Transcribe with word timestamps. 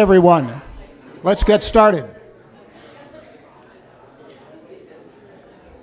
everyone. 0.00 0.60
Let's 1.22 1.44
get 1.44 1.62
started. 1.62 2.04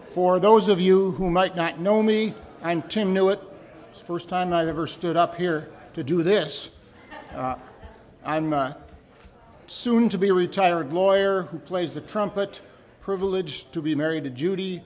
For 0.04 0.38
those 0.38 0.68
of 0.68 0.82
you 0.82 1.12
who 1.12 1.32
might 1.32 1.56
not 1.56 1.80
know 1.80 2.04
me, 2.04 2.34
I'm 2.62 2.82
Tim 2.82 3.14
Newitt. 3.14 3.40
It's 3.90 4.02
the 4.02 4.06
first 4.06 4.28
time 4.28 4.52
I've 4.52 4.68
ever 4.68 4.86
stood 4.86 5.16
up 5.16 5.36
here 5.36 5.70
to 5.94 6.04
do 6.04 6.24
this. 6.24 6.72
Uh, 7.34 7.56
I'm 8.26 8.52
a 8.52 8.76
soon 9.68 10.10
to 10.10 10.18
be 10.18 10.30
retired 10.30 10.92
lawyer 10.92 11.44
who 11.44 11.58
plays 11.60 11.94
the 11.94 12.02
trumpet, 12.02 12.60
privileged 13.00 13.72
to 13.72 13.82
be 13.82 13.96
married 13.96 14.26
to 14.26 14.30
Judy. 14.30 14.84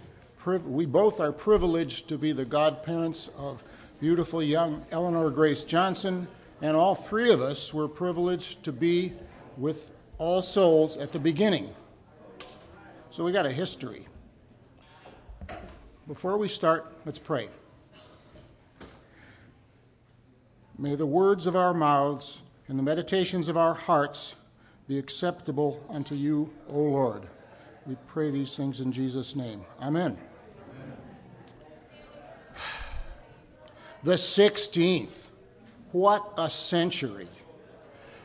we 0.68 0.86
both 0.86 1.20
are 1.20 1.32
privileged 1.32 2.08
to 2.10 2.20
be 2.20 2.32
the 2.32 2.46
godparents 2.46 3.32
of 3.40 3.64
beautiful 4.00 4.44
young 4.44 4.86
Eleanor 4.92 5.32
Grace 5.32 5.64
Johnson, 5.64 6.28
and 6.62 6.76
all 6.76 6.96
three 6.96 7.32
of 7.32 7.42
us 7.42 7.74
were 7.74 7.88
privileged 7.88 8.64
to 8.64 8.72
be 8.72 9.14
with 9.58 9.92
All 10.18 10.42
Souls 10.42 10.98
at 10.98 11.12
the 11.12 11.20
beginning. 11.20 11.74
So 13.10 13.24
we 13.24 13.32
got 13.32 13.46
a 13.46 13.52
history. 13.52 14.08
Before 16.08 16.38
we 16.38 16.48
start, 16.48 16.94
let's 17.06 17.20
pray. 17.20 17.50
May 20.78 20.96
the 20.96 21.06
words 21.06 21.48
of 21.48 21.56
our 21.56 21.74
mouths 21.74 22.42
and 22.68 22.78
the 22.78 22.84
meditations 22.84 23.48
of 23.48 23.58
our 23.58 23.74
hearts 23.74 24.36
be 24.88 25.00
acceptable 25.00 25.84
unto 25.90 26.16
you, 26.16 26.52
O 26.70 26.80
Lord. 26.80 27.24
We 27.86 27.96
pray 28.08 28.32
these 28.32 28.56
things 28.56 28.80
in 28.80 28.92
Jesus' 28.92 29.36
name. 29.36 29.64
Amen. 29.82 30.18
The 34.04 34.14
16th. 34.14 35.28
What 35.96 36.34
a 36.38 36.50
century. 36.50 37.30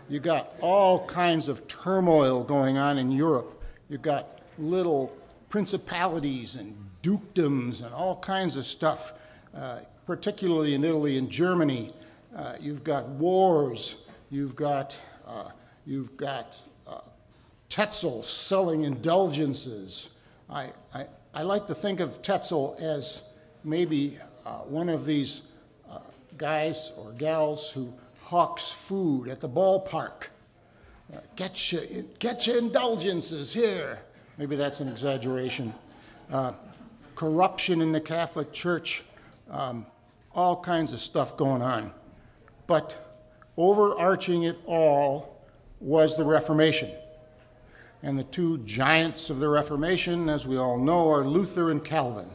You 0.09 0.19
got 0.19 0.55
all 0.61 1.07
kinds 1.07 1.47
of 1.47 1.69
turmoil 1.69 2.43
going 2.43 2.79
on 2.79 2.99
in 2.99 3.13
Europe. 3.13 3.63
You 3.89 3.97
got 3.97 4.41
little 4.59 5.17
principalities 5.51 6.57
and 6.57 6.77
dukedoms 7.01 7.81
and 7.81 7.95
all 7.95 8.17
kinds 8.17 8.57
of 8.57 8.67
stuff, 8.67 9.13
uh, 9.55 9.83
particularly 10.05 10.75
in 10.75 10.83
Italy 10.83 11.17
and 11.17 11.31
Germany. 11.31 11.93
Uh, 12.35 12.57
you've 12.59 12.83
got 12.83 13.09
wars. 13.09 13.95
You've 14.31 14.57
got, 14.57 14.99
uh, 15.25 15.51
you've 15.87 16.17
got 16.17 16.61
uh, 16.89 17.03
Tetzel 17.69 18.25
selling 18.25 18.83
indulgences. 18.83 20.11
I, 20.49 20.71
I, 20.93 21.07
I, 21.33 21.43
like 21.43 21.69
to 21.69 21.75
think 21.77 22.01
of 22.01 22.21
Tetzel 22.21 22.77
as 22.81 23.23
maybe 23.63 24.19
uh, 24.45 24.59
one 24.63 24.89
of 24.89 25.07
these 25.07 25.43
guys 26.41 26.93
or 26.97 27.13
gals 27.13 27.71
who 27.71 27.93
hawks 28.23 28.71
food 28.71 29.29
at 29.29 29.41
the 29.41 29.49
ballpark. 29.49 30.29
Uh, 31.13 31.19
get, 31.37 31.71
your, 31.71 31.83
get 32.19 32.47
your 32.47 32.57
indulgences 32.57 33.53
here. 33.53 34.01
Maybe 34.39 34.57
that's 34.57 34.81
an 34.81 34.89
exaggeration. 34.89 35.75
Uh, 36.33 36.53
corruption 37.15 37.83
in 37.83 37.93
the 37.93 38.01
Catholic 38.01 38.53
Church, 38.53 39.05
um, 39.51 39.85
all 40.35 40.57
kinds 40.57 40.95
of 40.95 41.01
stuff 41.01 41.37
going 41.37 41.61
on. 41.61 41.93
But 42.67 43.19
overarching 43.59 44.45
it 44.45 44.57
all 44.65 45.45
was 45.79 46.17
the 46.17 46.25
Reformation. 46.25 46.91
And 48.03 48.19
the 48.19 48.25
two 48.25 48.59
giants 48.59 49.29
of 49.29 49.41
the 49.41 49.49
Reformation, 49.51 50.31
as 50.31 50.47
we 50.47 50.57
all 50.57 50.79
know, 50.79 51.11
are 51.11 51.23
Luther 51.23 51.71
and 51.71 51.85
Calvin. 51.85 52.31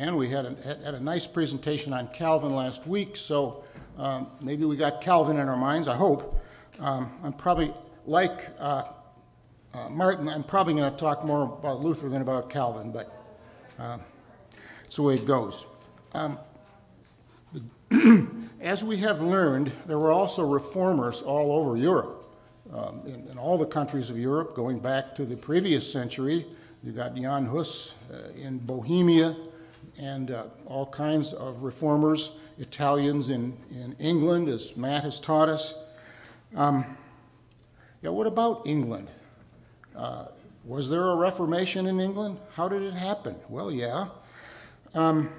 And 0.00 0.16
we 0.16 0.30
had 0.30 0.46
a, 0.46 0.78
had 0.82 0.94
a 0.94 1.00
nice 1.00 1.26
presentation 1.26 1.92
on 1.92 2.08
Calvin 2.08 2.54
last 2.56 2.86
week, 2.86 3.18
so 3.18 3.64
um, 3.98 4.28
maybe 4.40 4.64
we 4.64 4.74
got 4.74 5.02
Calvin 5.02 5.36
in 5.36 5.46
our 5.46 5.58
minds, 5.58 5.88
I 5.88 5.94
hope. 5.94 6.42
Um, 6.78 7.12
I'm 7.22 7.34
probably, 7.34 7.70
like 8.06 8.48
uh, 8.58 8.84
uh, 9.74 9.90
Martin, 9.90 10.26
I'm 10.26 10.42
probably 10.42 10.72
going 10.72 10.90
to 10.90 10.98
talk 10.98 11.22
more 11.22 11.42
about 11.42 11.82
Luther 11.82 12.08
than 12.08 12.22
about 12.22 12.48
Calvin, 12.48 12.92
but 12.92 13.12
uh, 13.78 13.98
it's 14.86 14.96
the 14.96 15.02
way 15.02 15.16
it 15.16 15.26
goes. 15.26 15.66
Um, 16.14 16.38
the, 17.52 18.26
as 18.62 18.82
we 18.82 18.96
have 18.96 19.20
learned, 19.20 19.70
there 19.84 19.98
were 19.98 20.12
also 20.12 20.48
reformers 20.48 21.20
all 21.20 21.52
over 21.52 21.76
Europe. 21.76 22.24
Um, 22.72 23.02
in, 23.04 23.28
in, 23.28 23.36
all 23.36 23.58
the 23.58 23.66
countries 23.66 24.08
of 24.08 24.16
Europe, 24.18 24.54
going 24.54 24.78
back 24.78 25.14
to 25.16 25.26
the 25.26 25.36
previous 25.36 25.92
century, 25.92 26.46
you 26.82 26.92
got 26.92 27.14
Jan 27.14 27.44
Hus 27.44 27.92
uh, 28.10 28.30
in 28.30 28.56
Bohemia, 28.60 29.36
and 30.00 30.30
uh, 30.30 30.44
all 30.64 30.86
kinds 30.86 31.32
of 31.32 31.62
reformers 31.62 32.30
Italians 32.58 33.28
in, 33.28 33.56
in 33.70 33.94
England, 33.98 34.48
as 34.48 34.76
Matt 34.76 35.04
has 35.04 35.20
taught 35.20 35.48
us. 35.48 35.74
Um, 36.56 36.96
yeah, 38.02 38.10
what 38.10 38.26
about 38.26 38.66
England? 38.66 39.08
Uh, 39.94 40.26
was 40.64 40.88
there 40.88 41.02
a 41.02 41.16
Reformation 41.16 41.86
in 41.86 42.00
England? 42.00 42.38
How 42.54 42.68
did 42.68 42.82
it 42.82 42.94
happen? 42.94 43.36
Well, 43.48 43.70
yeah. 43.70 44.08
Um, 44.94 45.30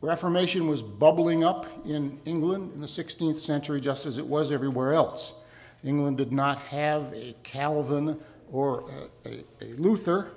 Reformation 0.00 0.66
was 0.66 0.82
bubbling 0.82 1.44
up 1.44 1.66
in 1.86 2.20
England 2.24 2.72
in 2.74 2.80
the 2.80 2.86
16th 2.86 3.38
century 3.38 3.80
just 3.80 4.04
as 4.04 4.18
it 4.18 4.26
was 4.26 4.52
everywhere 4.52 4.92
else. 4.92 5.34
England 5.82 6.18
did 6.18 6.32
not 6.32 6.58
have 6.58 7.12
a 7.14 7.34
Calvin 7.42 8.18
or 8.52 8.90
a, 9.24 9.28
a, 9.28 9.44
a 9.62 9.74
Luther, 9.76 10.32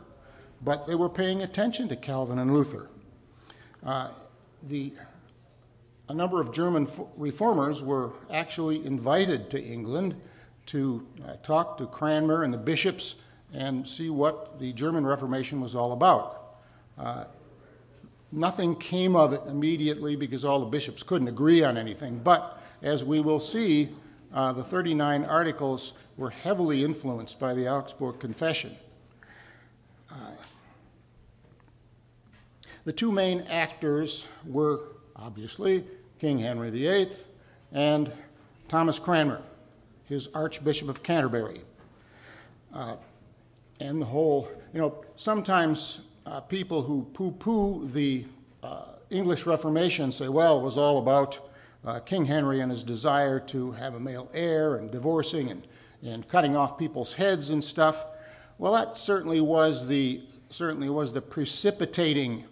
but 0.62 0.88
they 0.88 0.96
were 0.96 1.10
paying 1.10 1.42
attention 1.42 1.88
to 1.90 1.96
Calvin 1.96 2.40
and 2.40 2.54
Luther. 2.54 2.90
Uh, 3.86 4.10
the 4.64 4.94
a 6.10 6.14
number 6.14 6.40
of 6.40 6.54
German 6.54 6.88
reformers 7.18 7.84
were 7.84 8.14
actually 8.32 8.86
invited 8.86 9.50
to 9.50 9.62
England 9.62 10.16
to 10.68 11.06
uh, 11.26 11.34
talk 11.44 11.78
to 11.78 11.86
Cranmer 11.86 12.44
and 12.44 12.54
the 12.54 12.58
bishops 12.58 13.16
and 13.54 13.88
see 13.88 14.10
what 14.10 14.60
the 14.60 14.74
German 14.74 15.06
Reformation 15.06 15.60
was 15.62 15.76
all 15.76 15.92
about. 15.92 16.56
Uh, 16.98 17.26
nothing 18.32 18.76
came 18.76 19.16
of 19.16 19.34
it 19.34 19.42
immediately 19.48 20.16
because 20.16 20.44
all 20.46 20.60
the 20.60 20.66
bishops 20.66 21.04
couldn't 21.04 21.28
agree 21.28 21.64
on 21.64 21.78
anything, 21.78 22.20
but 22.20 22.62
as 22.82 23.04
we 23.04 23.20
will 23.20 23.40
see, 23.40 23.90
uh, 24.34 24.52
the 24.52 24.64
39 24.64 25.24
articles 25.26 25.94
were 26.18 26.30
heavily 26.30 26.84
influenced 26.84 27.40
by 27.40 27.54
the 27.54 27.68
Augsburg 27.68 28.20
Confession. 28.20 28.76
The 32.88 32.94
two 32.94 33.12
main 33.12 33.42
actors 33.50 34.30
were 34.46 34.80
obviously 35.18 35.84
King 36.20 36.40
Henry 36.40 36.70
VIII, 36.70 37.12
and 37.74 38.10
Thomas 38.70 38.98
Cranmer, 38.98 39.42
his 40.06 40.30
Archbishop 40.34 40.88
of 40.88 41.04
Canterbury. 41.04 41.60
Uh, 42.74 42.96
and 43.82 44.02
the 44.02 44.06
whole, 44.06 44.50
you 44.74 44.80
know, 44.80 45.04
sometimes 45.18 46.00
uh, 46.26 46.40
people 46.40 46.82
who 46.82 47.06
poo 47.12 47.32
poo 47.32 47.86
the 47.90 48.24
uh, 48.64 48.86
English 49.10 49.46
Reformation 49.46 50.10
say, 50.10 50.30
well, 50.30 50.58
it 50.58 50.64
was 50.64 50.78
all 50.78 51.00
about 51.00 51.42
uh, 51.84 52.00
King 52.00 52.26
Henry 52.26 52.62
and 52.62 52.72
his 52.72 52.86
desire 52.86 53.42
to 53.42 53.74
have 53.74 53.96
a 53.96 54.00
male 54.00 54.32
heir 54.34 54.78
and 54.78 54.90
divorcing 54.90 55.52
and, 55.52 55.68
and 56.02 56.26
cutting 56.30 56.56
off 56.56 56.78
people's 56.78 57.16
heads 57.16 57.50
and 57.50 57.62
stuff. 57.62 58.06
Well, 58.58 58.72
that 58.72 58.96
certainly 58.96 59.42
was 59.42 59.90
the, 59.90 60.22
certainly 60.50 60.88
was 60.90 61.12
the 61.12 61.22
precipitating 61.22 62.46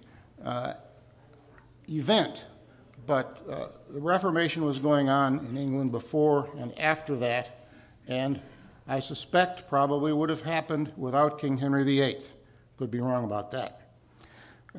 event 1.90 2.46
but 3.06 3.42
uh, 3.50 3.68
the 3.90 4.00
Reformation 4.00 4.66
was 4.66 4.80
going 4.80 5.10
on 5.10 5.40
in 5.40 5.58
England 5.58 5.92
before 5.92 6.50
and 6.58 6.78
after 6.80 7.16
that, 7.18 7.68
and 8.08 8.42
I 8.88 9.00
suspect 9.00 9.68
probably 9.68 10.12
would 10.12 10.30
have 10.30 10.42
happened 10.42 10.92
without 10.98 11.40
King 11.40 11.58
Henry 11.58 11.84
VIII. 11.84 12.20
Could 12.78 12.92
be 12.92 13.00
wrong 13.00 13.24
about 13.24 13.52
that. 13.52 13.82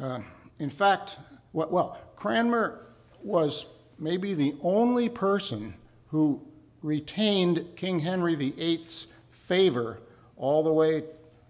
Uh, 0.00 0.20
in 0.58 0.70
fact, 0.70 1.18
well, 1.52 1.98
Cranmer 2.16 2.86
was 3.22 3.66
maybe 3.98 4.34
the 4.34 4.54
only 4.62 5.08
person 5.08 5.74
who 6.08 6.42
retained 6.82 7.64
King 7.76 8.00
Henry 8.00 8.34
VIII's 8.34 9.06
favor 9.30 10.00
all 10.36 10.62
the 10.62 10.72
way 10.72 11.04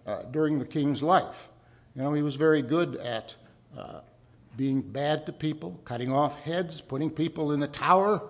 uh, 0.05 0.23
during 0.31 0.59
the 0.59 0.65
king's 0.65 1.03
life. 1.03 1.49
You 1.95 2.03
know, 2.03 2.13
he 2.13 2.21
was 2.21 2.35
very 2.35 2.61
good 2.61 2.95
at 2.97 3.35
being 4.57 4.81
bad 4.81 5.25
to 5.27 5.31
people, 5.31 5.79
cutting 5.85 6.11
off 6.11 6.41
heads, 6.41 6.81
putting 6.81 7.11
people 7.11 7.51
in 7.51 7.59
the 7.59 7.67
tower. 7.67 8.23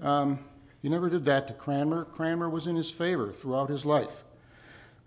Um, 0.00 0.38
you 0.82 0.90
never 0.90 1.08
did 1.08 1.24
that 1.26 1.46
to 1.48 1.54
Cranmer. 1.54 2.06
Cranmer 2.06 2.48
was 2.48 2.66
in 2.66 2.74
his 2.74 2.90
favor 2.90 3.32
throughout 3.32 3.68
his 3.68 3.84
life. 3.84 4.24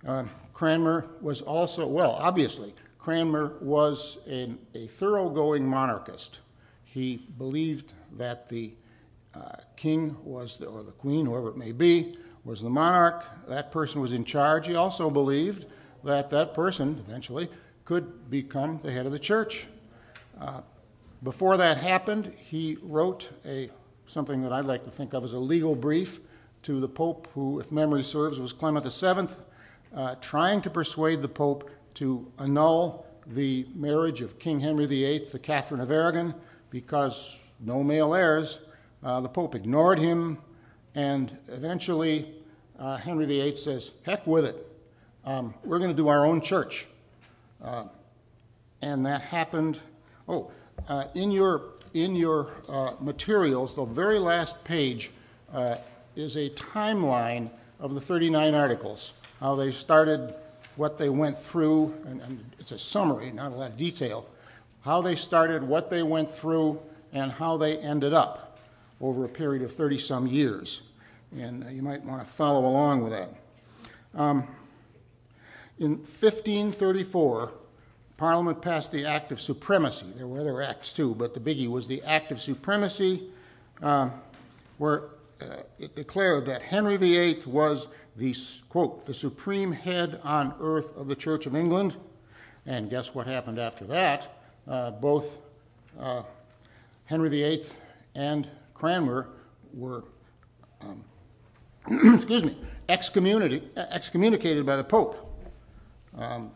Uh, 0.05 0.25
Cranmer 0.53 1.07
was 1.19 1.41
also, 1.41 1.87
well, 1.87 2.11
obviously, 2.11 2.73
Cranmer 2.99 3.57
was 3.61 4.19
an, 4.27 4.59
a 4.75 4.87
thoroughgoing 4.87 5.67
monarchist. 5.67 6.39
He 6.83 7.27
believed 7.37 7.93
that 8.17 8.47
the 8.47 8.73
uh, 9.33 9.57
king 9.75 10.15
was, 10.23 10.57
the, 10.57 10.67
or 10.67 10.83
the 10.83 10.91
queen, 10.91 11.25
whoever 11.25 11.49
it 11.49 11.57
may 11.57 11.71
be, 11.71 12.17
was 12.43 12.61
the 12.61 12.69
monarch. 12.69 13.25
That 13.47 13.71
person 13.71 14.01
was 14.01 14.13
in 14.13 14.25
charge. 14.25 14.67
He 14.67 14.75
also 14.75 15.09
believed 15.09 15.65
that 16.03 16.29
that 16.29 16.53
person 16.53 17.03
eventually 17.07 17.49
could 17.85 18.29
become 18.29 18.79
the 18.81 18.91
head 18.91 19.05
of 19.05 19.11
the 19.11 19.19
church. 19.19 19.67
Uh, 20.39 20.61
before 21.23 21.57
that 21.57 21.77
happened, 21.77 22.31
he 22.37 22.77
wrote 22.83 23.31
a, 23.45 23.69
something 24.05 24.41
that 24.43 24.53
I'd 24.53 24.65
like 24.65 24.83
to 24.85 24.91
think 24.91 25.13
of 25.13 25.23
as 25.23 25.33
a 25.33 25.39
legal 25.39 25.75
brief 25.75 26.19
to 26.63 26.79
the 26.79 26.87
Pope, 26.87 27.27
who, 27.33 27.59
if 27.59 27.71
memory 27.71 28.03
serves, 28.03 28.39
was 28.39 28.53
Clement 28.53 28.85
VII, 28.85 29.35
uh, 29.95 30.15
trying 30.21 30.61
to 30.61 30.69
persuade 30.69 31.21
the 31.21 31.27
Pope 31.27 31.69
to 31.95 32.31
annul 32.39 33.05
the 33.25 33.67
marriage 33.73 34.21
of 34.21 34.39
King 34.39 34.59
Henry 34.59 34.85
VIII 34.85 35.21
to 35.25 35.39
Catherine 35.39 35.81
of 35.81 35.91
Aragon 35.91 36.33
because 36.69 37.43
no 37.59 37.83
male 37.83 38.13
heirs. 38.13 38.59
Uh, 39.03 39.19
the 39.21 39.29
Pope 39.29 39.55
ignored 39.55 39.99
him, 39.99 40.37
and 40.95 41.37
eventually 41.47 42.35
uh, 42.79 42.97
Henry 42.97 43.25
VIII 43.25 43.55
says, 43.55 43.91
heck 44.03 44.25
with 44.27 44.45
it. 44.45 44.55
Um, 45.25 45.53
we're 45.63 45.79
going 45.79 45.91
to 45.91 45.97
do 45.97 46.07
our 46.07 46.25
own 46.25 46.41
church. 46.41 46.85
Uh, 47.61 47.85
and 48.81 49.05
that 49.05 49.21
happened. 49.21 49.81
Oh, 50.27 50.51
uh, 50.89 51.05
in 51.15 51.31
your, 51.31 51.61
in 51.93 52.15
your 52.15 52.51
uh, 52.67 52.91
materials, 52.99 53.75
the 53.75 53.85
very 53.85 54.19
last 54.19 54.61
page 54.65 55.11
uh, 55.53 55.77
is 56.17 56.35
a 56.35 56.49
timeline 56.49 57.49
of 57.79 57.93
the 57.93 58.01
39 58.01 58.53
articles, 58.53 59.13
how 59.39 59.55
they 59.55 59.71
started, 59.71 60.33
what 60.75 60.97
they 60.97 61.07
went 61.09 61.37
through, 61.37 61.93
and, 62.05 62.21
and 62.21 62.43
it's 62.59 62.71
a 62.73 62.79
summary, 62.79 63.31
not 63.31 63.53
a 63.53 63.55
lot 63.55 63.71
of 63.71 63.77
detail, 63.77 64.27
how 64.81 65.01
they 65.01 65.15
started, 65.15 65.63
what 65.63 65.89
they 65.89 66.03
went 66.03 66.29
through, 66.29 66.79
and 67.13 67.31
how 67.31 67.55
they 67.55 67.77
ended 67.77 68.13
up 68.13 68.59
over 68.99 69.23
a 69.23 69.29
period 69.29 69.63
of 69.63 69.73
30 69.73 69.97
some 69.97 70.27
years. 70.27 70.81
And 71.37 71.63
uh, 71.63 71.69
you 71.69 71.81
might 71.81 72.03
want 72.03 72.21
to 72.21 72.27
follow 72.27 72.67
along 72.67 73.03
with 73.03 73.13
that. 73.13 73.29
Um, 74.13 74.47
in 75.79 75.97
1534, 75.97 77.53
Parliament 78.17 78.63
passed 78.63 78.91
the 78.91 79.05
Act 79.05 79.31
of 79.31 79.39
Supremacy. 79.39 80.07
There 80.15 80.27
were 80.27 80.39
other 80.39 80.61
acts 80.61 80.91
too, 80.91 81.13
but 81.13 81.35
the 81.35 81.39
biggie 81.39 81.69
was 81.69 81.87
the 81.87 82.01
Act 82.03 82.31
of 82.31 82.41
Supremacy, 82.41 83.23
uh, 83.81 84.09
where 84.79 85.03
uh, 85.39 85.57
it 85.77 85.95
declared 85.95 86.47
that 86.47 86.63
Henry 86.63 86.97
VIII 86.97 87.43
was 87.45 87.87
the, 88.15 88.35
quote, 88.69 89.05
the 89.05 89.13
supreme 89.13 89.71
head 89.71 90.19
on 90.23 90.55
earth 90.59 90.97
of 90.97 91.07
the 91.07 91.15
Church 91.15 91.45
of 91.45 91.55
England. 91.55 91.97
And 92.65 92.89
guess 92.89 93.13
what 93.13 93.27
happened 93.27 93.59
after 93.59 93.85
that? 93.85 94.27
Uh, 94.67 94.91
both 94.91 95.37
uh, 95.99 96.23
Henry 97.05 97.29
VIII 97.29 97.63
and 98.15 98.49
Cranmer 98.73 99.29
were, 99.73 100.03
um, 100.81 101.03
excuse 102.15 102.43
me, 102.43 102.57
excommunicated, 102.89 103.69
excommunicated 103.77 104.65
by 104.65 104.75
the 104.75 104.83
Pope. 104.83 105.23
Um, 106.17 106.51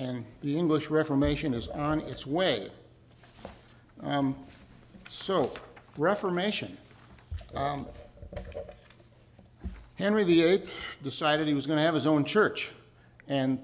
and 0.00 0.24
the 0.40 0.56
English 0.56 0.88
Reformation 0.88 1.52
is 1.52 1.68
on 1.68 2.00
its 2.00 2.26
way. 2.26 2.70
Um, 4.02 4.34
so, 5.10 5.52
Reformation. 5.98 6.78
Um, 7.54 7.86
Henry 9.96 10.24
VIII 10.24 10.62
decided 11.02 11.46
he 11.46 11.52
was 11.52 11.66
going 11.66 11.76
to 11.76 11.82
have 11.82 11.94
his 11.94 12.06
own 12.06 12.24
church, 12.24 12.72
and 13.28 13.58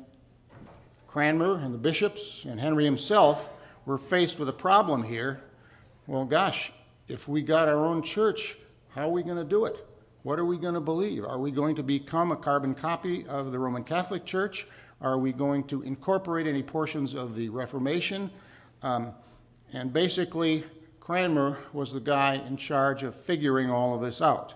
Cranmer 1.07 1.57
and 1.57 1.73
the 1.73 1.79
bishops 1.79 2.45
and 2.45 2.61
Henry 2.61 2.85
himself 2.85 3.49
were 3.87 3.97
faced 3.97 4.39
with 4.39 4.51
a 4.51 4.53
problem 4.53 5.05
here. 5.05 5.41
Well, 6.07 6.27
gosh, 6.27 6.71
if 7.09 7.27
we 7.27 7.41
got 7.41 7.67
our 7.67 7.87
own 7.87 8.03
church, 8.03 8.59
how 8.91 9.09
are 9.09 9.13
we 9.13 9.23
going 9.23 9.39
to 9.39 9.45
do 9.45 9.65
it? 9.65 9.77
What 10.23 10.39
are 10.39 10.45
we 10.45 10.59
going 10.59 10.75
to 10.75 10.81
believe? 10.81 11.25
Are 11.25 11.39
we 11.39 11.51
going 11.51 11.77
to 11.77 11.83
become 11.83 12.31
a 12.31 12.37
carbon 12.37 12.75
copy 12.75 13.27
of 13.27 13.53
the 13.53 13.59
Roman 13.59 13.85
Catholic 13.85 14.27
Church? 14.27 14.67
Are 15.01 15.19
we 15.19 15.33
going 15.33 15.65
to 15.65 15.83
incorporate 15.83 16.47
any 16.47 16.63
portions 16.63 17.15
of 17.15 17.35
the 17.35 17.49
Reformation? 17.51 18.31
Um, 18.83 19.13
and 19.73 19.93
basically, 19.93 20.65
Cranmer 21.01 21.59
was 21.73 21.93
the 21.93 22.01
guy 22.01 22.35
in 22.35 22.57
charge 22.57 23.03
of 23.03 23.15
figuring 23.15 23.71
all 23.71 23.95
of 23.95 24.01
this 24.01 24.23
out. 24.23 24.55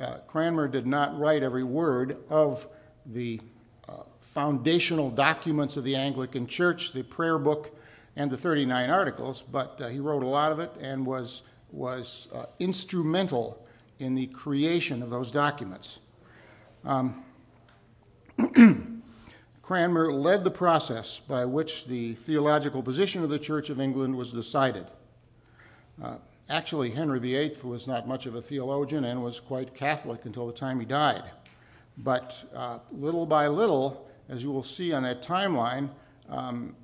Uh, 0.00 0.18
Cranmer 0.26 0.68
did 0.68 0.86
not 0.86 1.18
write 1.18 1.42
every 1.42 1.64
word 1.64 2.18
of 2.28 2.68
the 3.04 3.40
uh, 3.88 4.02
foundational 4.20 5.10
documents 5.10 5.76
of 5.76 5.84
the 5.84 5.96
Anglican 5.96 6.46
Church, 6.46 6.92
the 6.92 7.02
prayer 7.02 7.38
book, 7.38 7.76
and 8.14 8.30
the 8.30 8.36
39 8.36 8.88
articles, 8.88 9.42
but 9.42 9.80
uh, 9.80 9.88
he 9.88 10.00
wrote 10.00 10.22
a 10.22 10.26
lot 10.26 10.52
of 10.52 10.60
it 10.60 10.72
and 10.80 11.04
was, 11.04 11.42
was 11.70 12.28
uh, 12.34 12.46
instrumental 12.58 13.66
in 13.98 14.14
the 14.14 14.26
creation 14.28 15.02
of 15.02 15.10
those 15.10 15.30
documents. 15.30 15.98
Um, 16.84 17.24
Cranmer 19.66 20.12
led 20.12 20.44
the 20.44 20.50
process 20.52 21.18
by 21.18 21.44
which 21.44 21.86
the 21.86 22.12
theological 22.12 22.84
position 22.84 23.24
of 23.24 23.30
the 23.30 23.38
Church 23.40 23.68
of 23.68 23.80
England 23.80 24.14
was 24.14 24.30
decided. 24.30 24.86
Uh, 26.00 26.18
actually, 26.48 26.90
Henry 26.90 27.18
VIII 27.18 27.56
was 27.64 27.88
not 27.88 28.06
much 28.06 28.26
of 28.26 28.36
a 28.36 28.40
theologian 28.40 29.04
and 29.04 29.24
was 29.24 29.40
quite 29.40 29.74
Catholic 29.74 30.24
until 30.24 30.46
the 30.46 30.52
time 30.52 30.78
he 30.78 30.86
died. 30.86 31.24
But 31.98 32.44
uh, 32.54 32.78
little 32.92 33.26
by 33.26 33.48
little, 33.48 34.08
as 34.28 34.44
you 34.44 34.52
will 34.52 34.62
see 34.62 34.92
on 34.92 35.02
that 35.02 35.20
timeline, 35.20 35.90
um, 36.28 36.76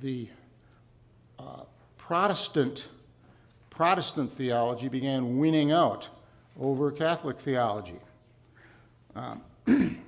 the 0.00 0.30
uh, 1.38 1.64
Protestant 1.98 2.88
Protestant 3.68 4.32
theology 4.32 4.88
began 4.88 5.36
winning 5.36 5.72
out 5.72 6.08
over 6.58 6.90
Catholic 6.90 7.38
theology. 7.38 8.00
Um, 9.14 9.42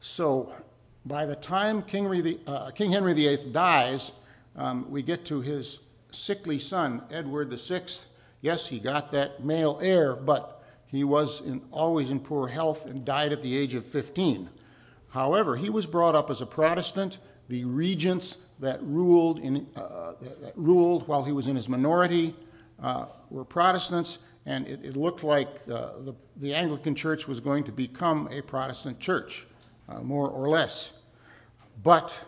so 0.00 0.52
by 1.06 1.24
the 1.24 1.36
time 1.36 1.82
King, 1.82 2.10
the, 2.22 2.38
uh, 2.46 2.70
King 2.72 2.90
Henry 2.90 3.14
VIII 3.14 3.50
dies, 3.52 4.10
um, 4.56 4.90
we 4.90 5.02
get 5.02 5.24
to 5.26 5.40
his 5.40 5.78
sickly 6.10 6.58
son, 6.58 7.02
Edward 7.10 7.50
VI. 7.50 7.82
Yes, 8.40 8.66
he 8.66 8.80
got 8.80 9.12
that 9.12 9.44
male 9.44 9.78
heir, 9.82 10.16
but 10.16 10.62
he 10.86 11.04
was 11.04 11.40
in, 11.40 11.62
always 11.70 12.10
in 12.10 12.20
poor 12.20 12.48
health 12.48 12.86
and 12.86 13.04
died 13.04 13.32
at 13.32 13.42
the 13.42 13.56
age 13.56 13.74
of 13.74 13.84
15. 13.84 14.50
However, 15.10 15.56
he 15.56 15.70
was 15.70 15.86
brought 15.86 16.14
up 16.14 16.30
as 16.30 16.40
a 16.40 16.46
Protestant. 16.46 17.18
The 17.48 17.64
regents 17.64 18.36
that 18.58 18.82
ruled, 18.82 19.38
in, 19.38 19.66
uh, 19.76 20.12
that 20.20 20.52
ruled 20.56 21.06
while 21.06 21.24
he 21.24 21.32
was 21.32 21.46
in 21.46 21.56
his 21.56 21.68
minority 21.68 22.34
uh, 22.82 23.06
were 23.30 23.44
Protestants, 23.44 24.18
and 24.44 24.66
it, 24.66 24.84
it 24.84 24.96
looked 24.96 25.22
like 25.22 25.48
uh, 25.70 25.90
the, 26.00 26.14
the, 26.36 26.54
Anglican 26.54 26.94
Church 26.94 27.26
was 27.26 27.40
going 27.40 27.64
to 27.64 27.72
become 27.72 28.28
a 28.30 28.40
Protestant 28.42 29.00
church, 29.00 29.46
uh, 29.88 30.00
more 30.00 30.28
or 30.28 30.48
less. 30.48 30.92
But 31.82 32.24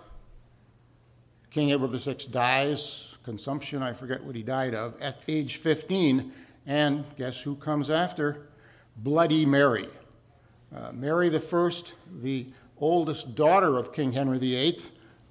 King 1.50 1.72
Edward 1.72 1.90
VI 1.90 2.16
dies, 2.30 3.18
consumption, 3.24 3.82
I 3.82 3.92
forget 3.92 4.22
what 4.22 4.36
he 4.36 4.42
died 4.42 4.74
of, 4.74 5.00
at 5.00 5.22
age 5.28 5.56
15. 5.56 6.32
And 6.66 7.04
guess 7.16 7.40
who 7.40 7.56
comes 7.56 7.90
after? 7.90 8.48
Bloody 8.98 9.46
Mary. 9.46 9.88
Uh, 10.74 10.92
Mary 10.92 11.34
I, 11.34 11.70
the 12.20 12.46
oldest 12.78 13.34
daughter 13.34 13.78
of 13.78 13.92
King 13.92 14.12
Henry 14.12 14.38
VIII, 14.38 14.78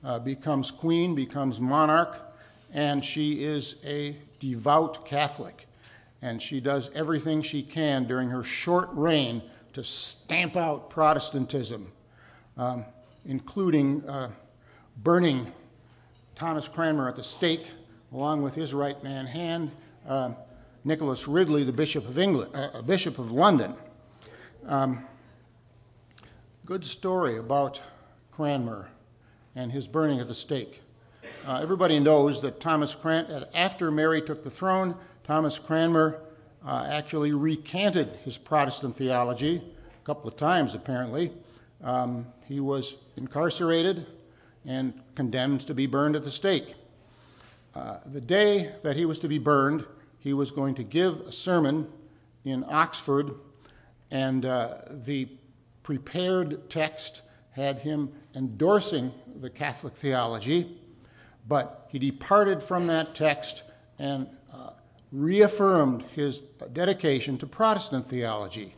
uh, 0.03 0.19
becomes 0.19 0.71
queen, 0.71 1.15
becomes 1.15 1.59
monarch, 1.59 2.19
and 2.73 3.05
she 3.05 3.43
is 3.43 3.75
a 3.85 4.15
devout 4.39 5.05
Catholic. 5.05 5.67
And 6.21 6.41
she 6.41 6.59
does 6.59 6.89
everything 6.95 7.43
she 7.43 7.61
can 7.61 8.05
during 8.05 8.29
her 8.29 8.43
short 8.43 8.89
reign 8.93 9.43
to 9.73 9.83
stamp 9.83 10.55
out 10.55 10.89
Protestantism. 10.89 11.91
Um, 12.57 12.85
including 13.27 14.03
uh, 14.09 14.31
burning 15.03 15.51
Thomas 16.33 16.67
Cranmer 16.67 17.07
at 17.07 17.15
the 17.15 17.23
stake, 17.23 17.69
along 18.11 18.41
with 18.41 18.55
his 18.55 18.73
right 18.73 19.01
man 19.03 19.27
hand, 19.27 19.69
uh, 20.07 20.31
Nicholas 20.83 21.27
Ridley, 21.27 21.63
the 21.63 21.71
Bishop 21.71 22.07
of 22.07 22.17
England, 22.17 22.51
uh, 22.55 22.81
Bishop 22.81 23.19
of 23.19 23.31
London. 23.31 23.75
Um, 24.65 25.05
good 26.65 26.83
story 26.83 27.37
about 27.37 27.81
Cranmer 28.31 28.89
and 29.55 29.71
his 29.71 29.87
burning 29.87 30.19
at 30.19 30.27
the 30.27 30.33
stake. 30.33 30.81
Uh, 31.45 31.59
everybody 31.61 31.99
knows 31.99 32.41
that 32.41 32.59
Thomas 32.59 32.95
Cran- 32.95 33.45
after 33.53 33.91
Mary 33.91 34.21
took 34.21 34.43
the 34.43 34.49
throne, 34.49 34.95
Thomas 35.23 35.59
Cranmer 35.59 36.21
uh, 36.65 36.87
actually 36.89 37.33
recanted 37.33 38.19
his 38.23 38.37
Protestant 38.37 38.95
theology 38.95 39.61
a 40.01 40.05
couple 40.05 40.27
of 40.27 40.37
times, 40.37 40.73
apparently. 40.73 41.31
Um, 41.83 42.27
he 42.45 42.59
was 42.59 42.95
incarcerated 43.15 44.05
and 44.65 44.93
condemned 45.15 45.61
to 45.67 45.73
be 45.73 45.87
burned 45.87 46.15
at 46.15 46.23
the 46.23 46.31
stake. 46.31 46.75
Uh, 47.75 47.97
the 48.05 48.21
day 48.21 48.73
that 48.83 48.95
he 48.95 49.05
was 49.05 49.19
to 49.19 49.27
be 49.27 49.37
burned, 49.37 49.85
he 50.19 50.33
was 50.33 50.51
going 50.51 50.75
to 50.75 50.83
give 50.83 51.21
a 51.21 51.31
sermon 51.31 51.87
in 52.43 52.65
Oxford, 52.67 53.31
and 54.09 54.45
uh, 54.45 54.77
the 54.89 55.27
prepared 55.83 56.69
text 56.69 57.21
had 57.51 57.79
him 57.79 58.11
endorsing 58.35 59.13
the 59.39 59.49
Catholic 59.49 59.95
theology, 59.95 60.77
but 61.47 61.87
he 61.91 61.99
departed 61.99 62.61
from 62.61 62.87
that 62.87 63.15
text 63.15 63.63
and 63.99 64.27
uh, 64.53 64.71
reaffirmed 65.11 66.03
his 66.15 66.39
dedication 66.73 67.37
to 67.37 67.47
Protestant 67.47 68.05
theology. 68.05 68.75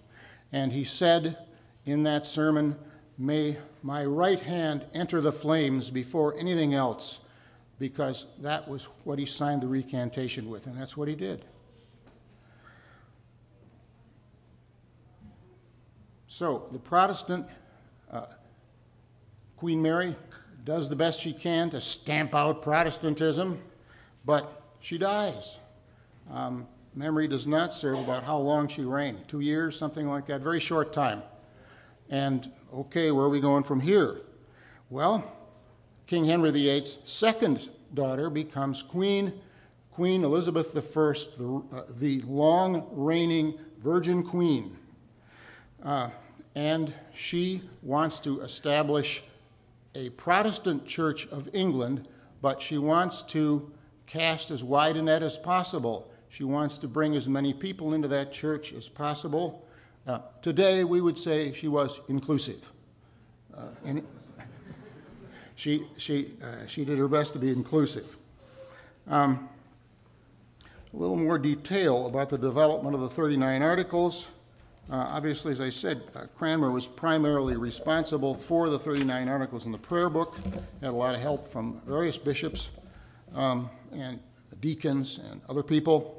And 0.52 0.72
he 0.72 0.84
said 0.84 1.38
in 1.86 2.04
that 2.04 2.26
sermon, 2.26 2.76
May 3.22 3.58
my 3.84 4.06
right 4.06 4.40
hand 4.40 4.86
enter 4.94 5.20
the 5.20 5.34
flames 5.34 5.90
before 5.90 6.38
anything 6.40 6.74
else, 6.74 7.20
because 7.78 8.26
that 8.40 8.70
was 8.70 8.86
what 9.04 9.20
he 9.20 9.26
signed 9.26 9.62
the 9.62 9.68
recantation 9.68 10.50
with, 10.50 10.68
and 10.68 10.80
that's 10.80 10.96
what 10.96 11.10
he 11.10 11.16
did. 11.16 11.44
So 16.28 16.70
the 16.72 16.80
Protestant 16.80 17.46
uh, 18.10 18.28
Queen 19.58 19.82
Mary 19.82 20.16
does 20.64 20.88
the 20.88 20.96
best 20.96 21.20
she 21.20 21.34
can 21.34 21.70
to 21.72 21.82
stamp 21.82 22.34
out 22.34 22.62
Protestantism, 22.62 23.60
but 24.24 24.62
she 24.80 24.98
dies. 24.98 25.60
Um, 26.32 26.68
memory 26.96 27.28
does 27.28 27.48
not 27.48 27.74
serve 27.74 28.00
about 28.00 28.24
how 28.24 28.38
long 28.38 28.70
she 28.70 28.84
reigned 28.84 29.28
two 29.28 29.42
years, 29.42 29.78
something 29.78 30.08
like 30.08 30.28
that, 30.28 30.40
very 30.40 30.62
short 30.62 30.94
time. 30.94 31.22
And 32.10 32.52
okay, 32.74 33.12
where 33.12 33.26
are 33.26 33.30
we 33.30 33.40
going 33.40 33.64
from 33.64 33.80
here? 33.80 34.22
Well, 34.90 35.32
King 36.08 36.26
Henry 36.26 36.52
VIII's 36.52 36.98
second 37.06 37.70
daughter 37.94 38.30
becomes 38.30 38.82
Queen, 38.82 39.34
Queen 39.92 40.24
Elizabeth 40.24 40.76
I, 40.76 40.82
the, 41.38 41.64
uh, 41.72 41.84
the 41.90 42.22
long 42.22 42.88
reigning 42.92 43.60
Virgin 43.78 44.24
Queen. 44.24 44.78
Uh, 45.84 46.10
and 46.56 46.94
she 47.14 47.62
wants 47.84 48.20
to 48.22 48.42
establish 48.42 49.24
a 49.96 50.10
Protestant 50.12 50.86
Church 50.86 51.28
of 51.28 51.50
England, 51.54 52.08
but 52.42 52.62
she 52.62 52.78
wants 52.78 53.22
to 53.24 53.72
cast 54.06 54.52
as 54.52 54.64
wide 54.64 54.98
a 54.98 55.02
net 55.02 55.22
as 55.24 55.38
possible. 55.38 56.12
She 56.30 56.44
wants 56.44 56.78
to 56.80 56.88
bring 56.88 57.16
as 57.16 57.28
many 57.28 57.54
people 57.54 57.94
into 57.94 58.08
that 58.08 58.32
church 58.32 58.74
as 58.74 58.90
possible. 58.90 59.66
Uh, 60.10 60.20
today, 60.42 60.84
we 60.84 61.02
would 61.02 61.16
say 61.16 61.54
she 61.54 61.68
was 61.68 62.02
inclusive. 62.08 62.72
Uh, 63.56 63.68
and 63.86 64.04
she, 65.54 65.86
she, 65.98 66.32
uh, 66.42 66.66
she 66.66 66.84
did 66.84 66.98
her 66.98 67.08
best 67.08 67.34
to 67.34 67.38
be 67.38 67.52
inclusive. 67.52 68.18
Um, 69.06 69.48
a 70.92 70.98
little 70.98 71.16
more 71.16 71.38
detail 71.38 72.08
about 72.08 72.30
the 72.30 72.40
development 72.40 72.96
of 72.96 73.02
the 73.02 73.10
39 73.10 73.62
articles. 73.62 74.32
Obviously, 74.90 75.52
as 75.52 75.62
I 75.62 75.70
said, 75.70 76.02
Cranmer 76.34 76.72
was 76.72 76.88
primarily 76.88 77.56
responsible 77.56 78.34
for 78.34 78.72
the 78.72 78.80
39 78.80 79.30
articles 79.30 79.68
in 79.68 79.72
the 79.72 79.78
prayer 79.78 80.10
book, 80.10 80.40
had 80.82 80.90
a 80.90 80.92
lot 80.92 81.14
of 81.14 81.22
help 81.22 81.48
from 81.48 81.82
various 81.86 82.18
bishops 82.18 82.72
um, 83.36 83.70
and 83.94 84.20
deacons 84.60 85.20
and 85.30 85.42
other 85.48 85.62
people. 85.62 86.19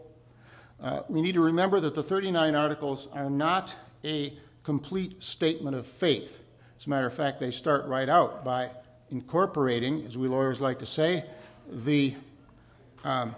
Uh, 0.83 1.03
we 1.09 1.21
need 1.21 1.35
to 1.35 1.43
remember 1.43 1.79
that 1.81 1.95
the 1.95 2.03
39 2.03 2.55
articles 2.55 3.09
are 3.13 3.29
not 3.29 3.75
a 4.03 4.33
complete 4.63 5.23
statement 5.23 5.77
of 5.77 5.87
faith. 5.87 6.43
As 6.79 6.87
a 6.87 6.91
matter 6.91 7.07
of 7.07 7.15
fact, 7.15 7.39
they 7.39 7.51
start 7.51 7.87
right 7.87 8.09
out 8.09 8.45
by 8.45 8.71
incorporating, 9.11 10.07
as 10.07 10.17
we 10.17 10.29
lawyers 10.29 10.61
like 10.61 10.79
to 10.79 10.87
say, 10.87 11.25
the 11.71 12.15
um, 13.05 13.35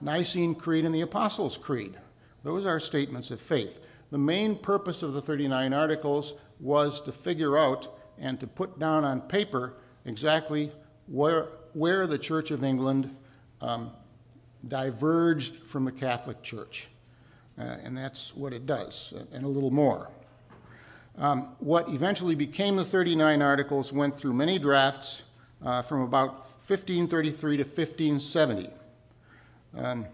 Nicene 0.00 0.54
Creed 0.54 0.84
and 0.84 0.94
the 0.94 1.00
Apostles' 1.00 1.56
Creed. 1.56 1.94
Those 2.42 2.66
are 2.66 2.80
statements 2.80 3.30
of 3.30 3.40
faith. 3.40 3.80
The 4.10 4.18
main 4.18 4.56
purpose 4.56 5.02
of 5.02 5.12
the 5.12 5.22
39 5.22 5.72
Articles 5.72 6.34
was 6.58 7.00
to 7.02 7.12
figure 7.12 7.56
out 7.56 7.88
and 8.18 8.38
to 8.40 8.46
put 8.46 8.78
down 8.78 9.04
on 9.04 9.22
paper 9.22 9.74
exactly 10.04 10.72
where, 11.06 11.44
where 11.72 12.06
the 12.06 12.18
Church 12.18 12.50
of 12.50 12.64
England 12.64 13.14
um, 13.60 13.92
diverged 14.66 15.54
from 15.54 15.84
the 15.84 15.92
Catholic 15.92 16.42
Church. 16.42 16.88
Uh, 17.58 17.62
and 17.62 17.96
that's 17.96 18.34
what 18.34 18.52
it 18.52 18.66
does, 18.66 19.12
and 19.32 19.44
a 19.44 19.48
little 19.48 19.70
more. 19.70 20.10
Um, 21.18 21.54
what 21.58 21.88
eventually 21.88 22.34
became 22.34 22.76
the 22.76 22.84
39 22.84 23.42
Articles 23.42 23.92
went 23.92 24.14
through 24.14 24.32
many 24.32 24.58
drafts 24.58 25.24
uh, 25.62 25.82
from 25.82 26.00
about 26.00 26.38
1533 26.38 27.58
to 27.58 27.62
1570. 27.62 28.70
Um, 29.76 30.06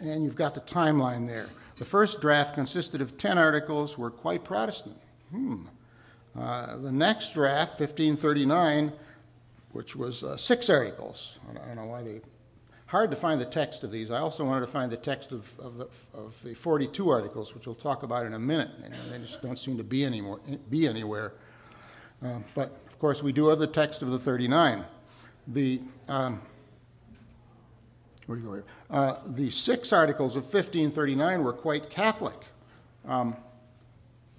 and 0.00 0.24
you've 0.24 0.36
got 0.36 0.54
the 0.54 0.60
timeline 0.62 1.26
there. 1.26 1.48
The 1.78 1.84
first 1.84 2.20
draft 2.20 2.54
consisted 2.54 3.00
of 3.00 3.18
10 3.18 3.36
articles, 3.36 3.98
were 3.98 4.10
quite 4.10 4.44
Protestant. 4.44 4.96
Hmm. 5.30 5.64
Uh, 6.38 6.78
the 6.78 6.92
next 6.92 7.34
draft, 7.34 7.78
1539, 7.80 8.92
which 9.72 9.94
was 9.94 10.22
uh, 10.22 10.36
six 10.36 10.70
articles. 10.70 11.38
I 11.50 11.66
don't 11.66 11.76
know 11.76 11.86
why 11.86 12.02
they. 12.02 12.20
Hard 12.86 13.10
to 13.10 13.16
find 13.16 13.40
the 13.40 13.46
text 13.46 13.82
of 13.82 13.90
these. 13.90 14.10
I 14.10 14.18
also 14.18 14.44
wanted 14.44 14.66
to 14.66 14.72
find 14.72 14.92
the 14.92 14.96
text 14.96 15.32
of, 15.32 15.58
of, 15.58 15.78
the, 15.78 15.88
of 16.12 16.40
the 16.42 16.54
42 16.54 17.08
articles, 17.08 17.54
which 17.54 17.66
we'll 17.66 17.74
talk 17.74 18.02
about 18.02 18.26
in 18.26 18.34
a 18.34 18.38
minute, 18.38 18.70
and 18.84 18.94
they 19.10 19.18
just 19.18 19.42
don't 19.42 19.58
seem 19.58 19.76
to 19.78 19.84
be, 19.84 20.04
anymore, 20.04 20.40
be 20.68 20.86
anywhere. 20.86 21.32
Uh, 22.24 22.38
but 22.54 22.76
of 22.86 22.98
course, 22.98 23.22
we 23.22 23.32
do 23.32 23.48
have 23.48 23.58
the 23.58 23.66
text 23.66 24.02
of 24.02 24.10
the 24.10 24.18
39. 24.18 24.84
The 25.46 25.80
um, 26.08 26.40
where 28.26 28.36
do 28.36 28.42
you 28.42 28.48
go 28.48 28.54
here? 28.54 28.64
Uh, 28.90 29.16
the 29.26 29.50
six 29.50 29.92
articles 29.92 30.36
of 30.36 30.42
1539 30.44 31.42
were 31.42 31.52
quite 31.52 31.90
Catholic. 31.90 32.46
Um, 33.06 33.36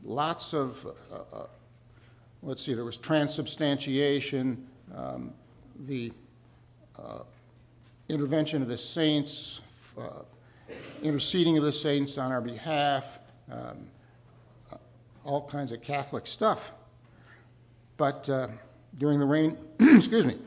lots 0.03 0.53
of, 0.53 0.85
uh, 1.11 1.35
uh, 1.35 1.45
let's 2.41 2.63
see, 2.63 2.73
there 2.73 2.85
was 2.85 2.97
transubstantiation, 2.97 4.67
um, 4.95 5.33
the 5.77 6.11
intervention 8.09 8.61
of 8.61 8.67
the 8.67 8.77
saints, 8.77 9.61
uh, 9.97 10.23
interceding 11.01 11.57
of 11.57 11.63
the 11.63 11.71
saints 11.71 12.17
on 12.17 12.31
our 12.31 12.41
behalf, 12.41 13.19
um, 13.51 13.87
uh, 14.71 14.77
all 15.23 15.47
kinds 15.47 15.71
of 15.71 15.81
Catholic 15.81 16.27
stuff. 16.27 16.71
But 17.97 18.29
during 18.97 19.19
the 19.19 19.25
reign, 19.25 19.57
excuse 19.79 20.25
me, 20.25 20.37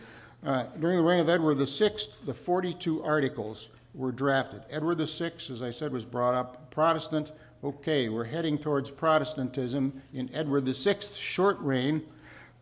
uh, 0.44 0.64
during 0.78 0.96
the 0.96 1.02
reign 1.02 1.20
of 1.20 1.28
Edward 1.28 1.56
VI, 1.56 1.90
the 2.24 2.34
42 2.34 3.02
articles 3.02 3.70
were 3.94 4.12
drafted. 4.12 4.62
Edward 4.70 4.98
VI, 4.98 5.32
as 5.50 5.62
I 5.62 5.70
said, 5.70 5.92
was 5.92 6.04
brought 6.04 6.34
up 6.34 6.70
Protestant. 6.70 7.32
Okay, 7.64 8.08
we're 8.08 8.24
heading 8.24 8.56
towards 8.56 8.90
Protestantism 8.90 10.02
in 10.14 10.30
Edward 10.32 10.64
VI's 10.64 11.16
short 11.16 11.58
reign, 11.58 12.06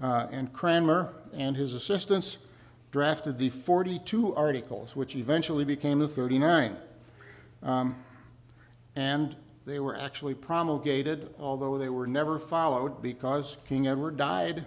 uh, 0.00 0.26
and 0.30 0.52
Cranmer 0.52 1.12
and 1.34 1.56
his 1.56 1.74
assistants 1.74 2.38
drafted 2.96 3.36
the 3.36 3.50
42 3.50 4.34
articles, 4.36 4.96
which 4.96 5.16
eventually 5.16 5.66
became 5.66 5.98
the 5.98 6.08
39. 6.08 6.78
Um, 7.62 7.94
and 8.96 9.36
they 9.66 9.80
were 9.80 9.94
actually 9.94 10.32
promulgated, 10.32 11.28
although 11.38 11.76
they 11.76 11.90
were 11.90 12.06
never 12.06 12.38
followed 12.38 13.02
because 13.02 13.58
King 13.68 13.86
Edward 13.86 14.16
died 14.16 14.64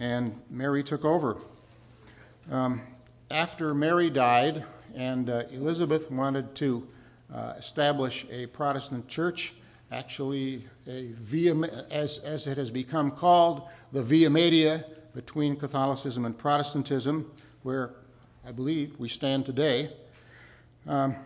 and 0.00 0.36
Mary 0.50 0.82
took 0.82 1.04
over. 1.04 1.38
Um, 2.50 2.82
after 3.30 3.72
Mary 3.72 4.10
died 4.10 4.64
and 4.92 5.30
uh, 5.30 5.44
Elizabeth 5.52 6.10
wanted 6.10 6.56
to 6.56 6.88
uh, 7.32 7.52
establish 7.56 8.26
a 8.32 8.48
Protestant 8.48 9.06
church, 9.06 9.54
actually 9.92 10.66
a 10.88 11.12
via, 11.12 11.54
as, 11.88 12.18
as 12.18 12.48
it 12.48 12.56
has 12.56 12.72
become 12.72 13.12
called, 13.12 13.68
the 13.92 14.02
via 14.02 14.28
media 14.28 14.84
between 15.14 15.54
Catholicism 15.54 16.24
and 16.24 16.36
Protestantism, 16.36 17.30
where 17.64 17.94
I 18.46 18.52
believe 18.52 18.94
we 18.98 19.08
stand 19.08 19.46
today. 19.46 19.90
Um, 20.86 21.16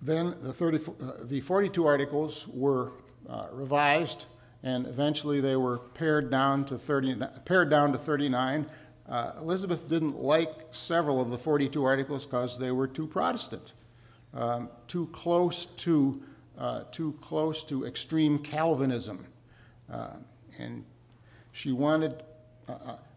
then 0.00 0.36
the, 0.40 0.52
30, 0.52 0.78
uh, 0.78 1.12
the 1.24 1.40
42 1.40 1.84
articles 1.84 2.48
were 2.48 2.92
uh, 3.28 3.48
revised 3.52 4.26
and 4.62 4.86
eventually 4.86 5.40
they 5.40 5.56
were 5.56 5.78
pared 5.78 6.30
down 6.30 6.64
to 6.66 6.78
30, 6.78 7.16
pared 7.44 7.68
down 7.68 7.90
to 7.92 7.98
39. 7.98 8.66
Uh, 9.08 9.32
Elizabeth 9.38 9.88
didn't 9.88 10.16
like 10.16 10.52
several 10.70 11.20
of 11.20 11.30
the 11.30 11.38
42 11.38 11.84
articles 11.84 12.24
because 12.24 12.58
they 12.58 12.70
were 12.70 12.86
too 12.86 13.08
Protestant, 13.08 13.72
um, 14.32 14.70
too 14.86 15.08
close 15.08 15.66
to 15.66 16.22
uh, 16.56 16.84
too 16.92 17.18
close 17.20 17.64
to 17.64 17.86
extreme 17.86 18.38
Calvinism, 18.38 19.26
uh, 19.90 20.10
and 20.58 20.84
she 21.50 21.72
wanted. 21.72 22.22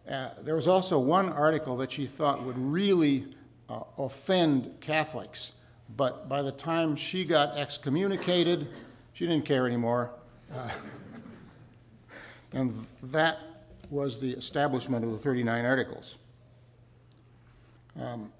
Uh, 0.08 0.10
uh, 0.10 0.14
uh, 0.14 0.30
there 0.42 0.56
was 0.56 0.68
also 0.68 0.98
one 0.98 1.28
article 1.28 1.76
that 1.78 1.90
she 1.90 2.06
thought 2.06 2.42
would 2.42 2.58
really 2.58 3.26
offend 3.98 4.72
Catholics, 4.80 5.52
but 5.96 6.28
by 6.28 6.42
the 6.42 6.52
time 6.52 6.94
she 6.96 7.24
got 7.24 7.56
excommunicated, 7.56 8.68
she 9.12 9.26
didn't 9.26 9.44
care 9.44 9.66
anymore. 9.66 10.12
And 12.52 12.86
that 13.02 13.38
was 13.90 14.20
the 14.20 14.30
establishment 14.32 15.04
of 15.04 15.12
the 15.12 15.18
39 15.18 15.64
Articles. 15.64 16.16
Um, 18.00 18.32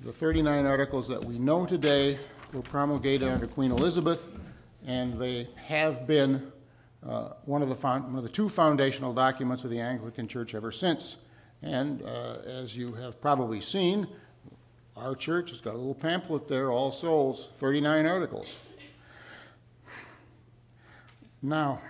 the 0.00 0.12
39 0.12 0.64
Articles 0.64 1.08
that 1.08 1.24
we 1.24 1.38
know 1.38 1.66
today 1.66 2.18
were 2.52 2.62
promulgated 2.62 3.28
under 3.28 3.46
Queen 3.46 3.72
Elizabeth, 3.72 4.28
and 4.86 5.18
they 5.18 5.48
have 5.56 6.06
been 6.06 6.36
uh, 6.36 6.57
one, 7.00 7.62
of 7.62 7.68
the 7.68 7.74
one 7.74 8.16
of 8.16 8.22
the 8.22 8.28
two 8.28 8.48
foundational 8.48 9.12
documents 9.12 9.64
of 9.64 9.70
the 9.70 9.80
Anglican 9.80 10.28
Church 10.28 10.54
ever 10.54 10.72
since. 10.72 11.16
And 11.62 12.02
uh, 12.02 12.38
as 12.46 12.76
you 12.76 12.92
have 12.94 13.20
probably 13.20 13.60
seen, 13.60 14.06
our 14.96 15.14
church 15.14 15.50
has 15.50 15.60
got 15.60 15.74
a 15.74 15.76
little 15.76 15.94
pamphlet 15.94 16.48
there, 16.48 16.70
All 16.70 16.92
Souls, 16.92 17.48
39 17.56 18.06
Articles. 18.06 18.58
Now, 21.40 21.80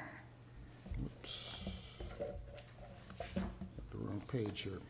the 3.32 3.40
wrong 3.94 4.22
page 4.30 4.62
here. 4.62 4.80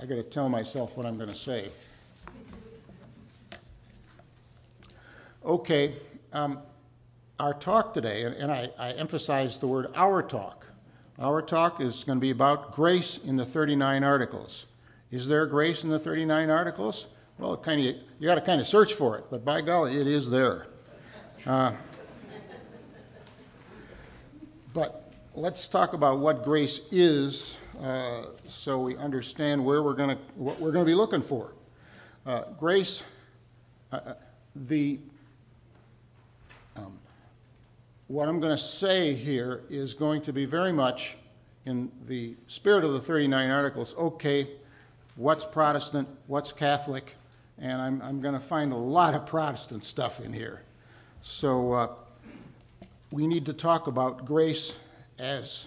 I 0.00 0.06
got 0.06 0.16
to 0.16 0.24
tell 0.24 0.48
myself 0.48 0.96
what 0.96 1.06
I'm 1.06 1.16
going 1.16 1.28
to 1.28 1.34
say. 1.34 1.68
Okay, 5.44 5.94
um, 6.32 6.58
our 7.38 7.54
talk 7.54 7.94
today, 7.94 8.22
and, 8.22 8.34
and 8.34 8.52
I, 8.52 8.70
I 8.78 8.92
emphasize 8.92 9.58
the 9.58 9.66
word 9.66 9.88
our 9.94 10.22
talk. 10.22 10.68
Our 11.18 11.42
talk 11.42 11.80
is 11.80 12.04
going 12.04 12.18
to 12.18 12.20
be 12.20 12.30
about 12.30 12.72
grace 12.72 13.18
in 13.18 13.36
the 13.36 13.44
39 13.44 14.02
articles. 14.02 14.66
Is 15.10 15.28
there 15.28 15.46
grace 15.46 15.84
in 15.84 15.90
the 15.90 15.98
39 15.98 16.50
articles? 16.50 17.06
Well, 17.38 17.56
kind 17.56 17.80
of 17.80 17.96
you 18.18 18.26
got 18.28 18.36
to 18.36 18.40
kind 18.40 18.60
of 18.60 18.66
search 18.66 18.94
for 18.94 19.18
it, 19.18 19.24
but 19.30 19.44
by 19.44 19.60
golly, 19.60 20.00
it 20.00 20.06
is 20.06 20.30
there. 20.30 20.66
Uh, 21.46 21.72
but 24.72 25.12
let's 25.34 25.68
talk 25.68 25.92
about 25.92 26.20
what 26.20 26.44
grace 26.44 26.80
is, 26.90 27.58
uh, 27.80 28.26
so 28.48 28.80
we 28.80 28.96
understand 28.96 29.64
where 29.64 29.82
we're 29.82 29.94
going 29.94 30.10
to 30.10 30.18
what 30.36 30.60
we're 30.60 30.72
going 30.72 30.84
to 30.84 30.90
be 30.90 30.94
looking 30.94 31.22
for. 31.22 31.52
Uh, 32.24 32.44
grace, 32.58 33.02
uh, 33.92 33.96
uh, 33.96 34.14
the 34.54 35.00
um, 36.76 36.98
what 38.14 38.28
I'm 38.28 38.38
going 38.38 38.56
to 38.56 38.62
say 38.62 39.12
here 39.12 39.64
is 39.68 39.92
going 39.92 40.22
to 40.22 40.32
be 40.32 40.44
very 40.44 40.70
much 40.70 41.16
in 41.66 41.90
the 42.06 42.36
spirit 42.46 42.84
of 42.84 42.92
the 42.92 43.00
39 43.00 43.50
articles. 43.50 43.92
Okay, 43.98 44.50
what's 45.16 45.44
Protestant? 45.44 46.06
What's 46.28 46.52
Catholic? 46.52 47.16
and 47.58 47.82
I'm, 47.82 48.00
I'm 48.02 48.20
going 48.20 48.34
to 48.34 48.40
find 48.40 48.72
a 48.72 48.76
lot 48.76 49.14
of 49.14 49.26
Protestant 49.26 49.84
stuff 49.84 50.20
in 50.20 50.32
here. 50.32 50.62
So 51.22 51.72
uh, 51.72 51.88
we 53.10 53.26
need 53.26 53.46
to 53.46 53.52
talk 53.52 53.88
about 53.88 54.24
grace 54.24 54.78
as 55.18 55.66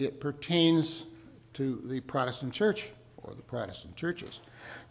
it 0.00 0.18
pertains 0.18 1.04
to 1.52 1.80
the 1.84 2.00
Protestant 2.00 2.52
church 2.52 2.90
or 3.18 3.34
the 3.34 3.42
Protestant 3.42 3.94
churches. 3.94 4.40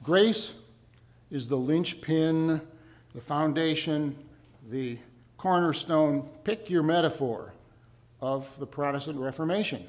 Grace 0.03 0.53
is 1.32 1.50
the 1.50 1.58
linchpin, 1.58 2.62
the 3.13 3.22
foundation, 3.22 4.15
the 4.70 4.98
cornerstone, 5.38 6.29
pick 6.44 6.70
your 6.70 6.84
metaphor, 6.84 7.53
of 8.22 8.58
the 8.60 8.65
Protestant 8.65 9.20
Reformation. 9.20 9.88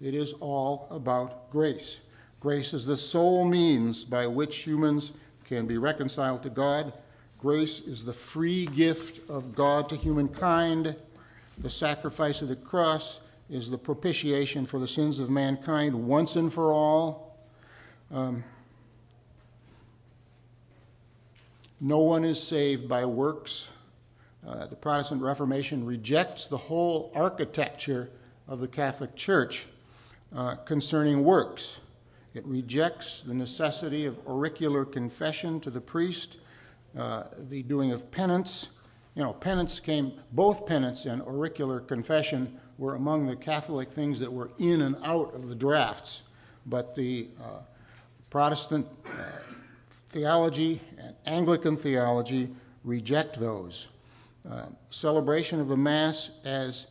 It 0.00 0.14
is 0.14 0.32
all 0.40 0.86
about 0.90 1.50
grace. 1.50 2.00
Grace 2.40 2.72
is 2.72 2.86
the 2.86 2.96
sole 2.96 3.44
means 3.44 4.04
by 4.04 4.26
which 4.26 4.58
humans 4.58 5.12
can 5.44 5.66
be 5.66 5.76
reconciled 5.76 6.42
to 6.44 6.50
God. 6.50 6.92
Grace 7.38 7.80
is 7.80 8.04
the 8.04 8.12
free 8.12 8.66
gift 8.66 9.28
of 9.28 9.54
God 9.54 9.88
to 9.88 9.96
humankind. 9.96 10.96
The 11.58 11.70
sacrifice 11.70 12.42
of 12.42 12.48
the 12.48 12.56
cross 12.56 13.20
is 13.50 13.70
the 13.70 13.78
propitiation 13.78 14.66
for 14.66 14.78
the 14.78 14.86
sins 14.86 15.18
of 15.18 15.30
mankind 15.30 15.94
once 15.94 16.36
and 16.36 16.52
for 16.52 16.72
all. 16.72 17.36
Um, 18.10 18.44
no 21.80 21.98
one 21.98 22.24
is 22.24 22.42
saved 22.42 22.88
by 22.88 23.04
works. 23.04 23.70
Uh, 24.46 24.66
the 24.66 24.76
Protestant 24.76 25.20
Reformation 25.20 25.84
rejects 25.84 26.46
the 26.46 26.56
whole 26.56 27.12
architecture 27.14 28.10
of 28.46 28.60
the 28.60 28.68
Catholic 28.68 29.14
Church 29.16 29.66
uh, 30.34 30.54
concerning 30.56 31.24
works. 31.24 31.80
It 32.34 32.46
rejects 32.46 33.22
the 33.22 33.34
necessity 33.34 34.06
of 34.06 34.18
auricular 34.26 34.84
confession 34.84 35.60
to 35.60 35.70
the 35.70 35.80
priest, 35.80 36.38
uh, 36.96 37.24
the 37.48 37.62
doing 37.62 37.90
of 37.90 38.10
penance. 38.10 38.68
You 39.14 39.24
know, 39.24 39.32
penance 39.32 39.80
came, 39.80 40.12
both 40.32 40.66
penance 40.66 41.04
and 41.04 41.20
auricular 41.22 41.80
confession 41.80 42.58
were 42.78 42.94
among 42.94 43.26
the 43.26 43.36
Catholic 43.36 43.90
things 43.90 44.20
that 44.20 44.32
were 44.32 44.50
in 44.58 44.82
and 44.82 44.96
out 45.02 45.34
of 45.34 45.48
the 45.48 45.54
drafts. 45.54 46.22
But 46.64 46.94
the 46.94 47.28
uh, 47.42 47.60
Protestant 48.30 48.86
uh, 49.06 49.08
theology 50.10 50.80
and 50.96 51.14
Anglican 51.26 51.76
theology 51.76 52.50
reject 52.84 53.40
those. 53.40 53.88
Uh, 54.48 54.66
celebration 54.90 55.60
of 55.60 55.68
the 55.68 55.76
Mass 55.76 56.30
as 56.44 56.86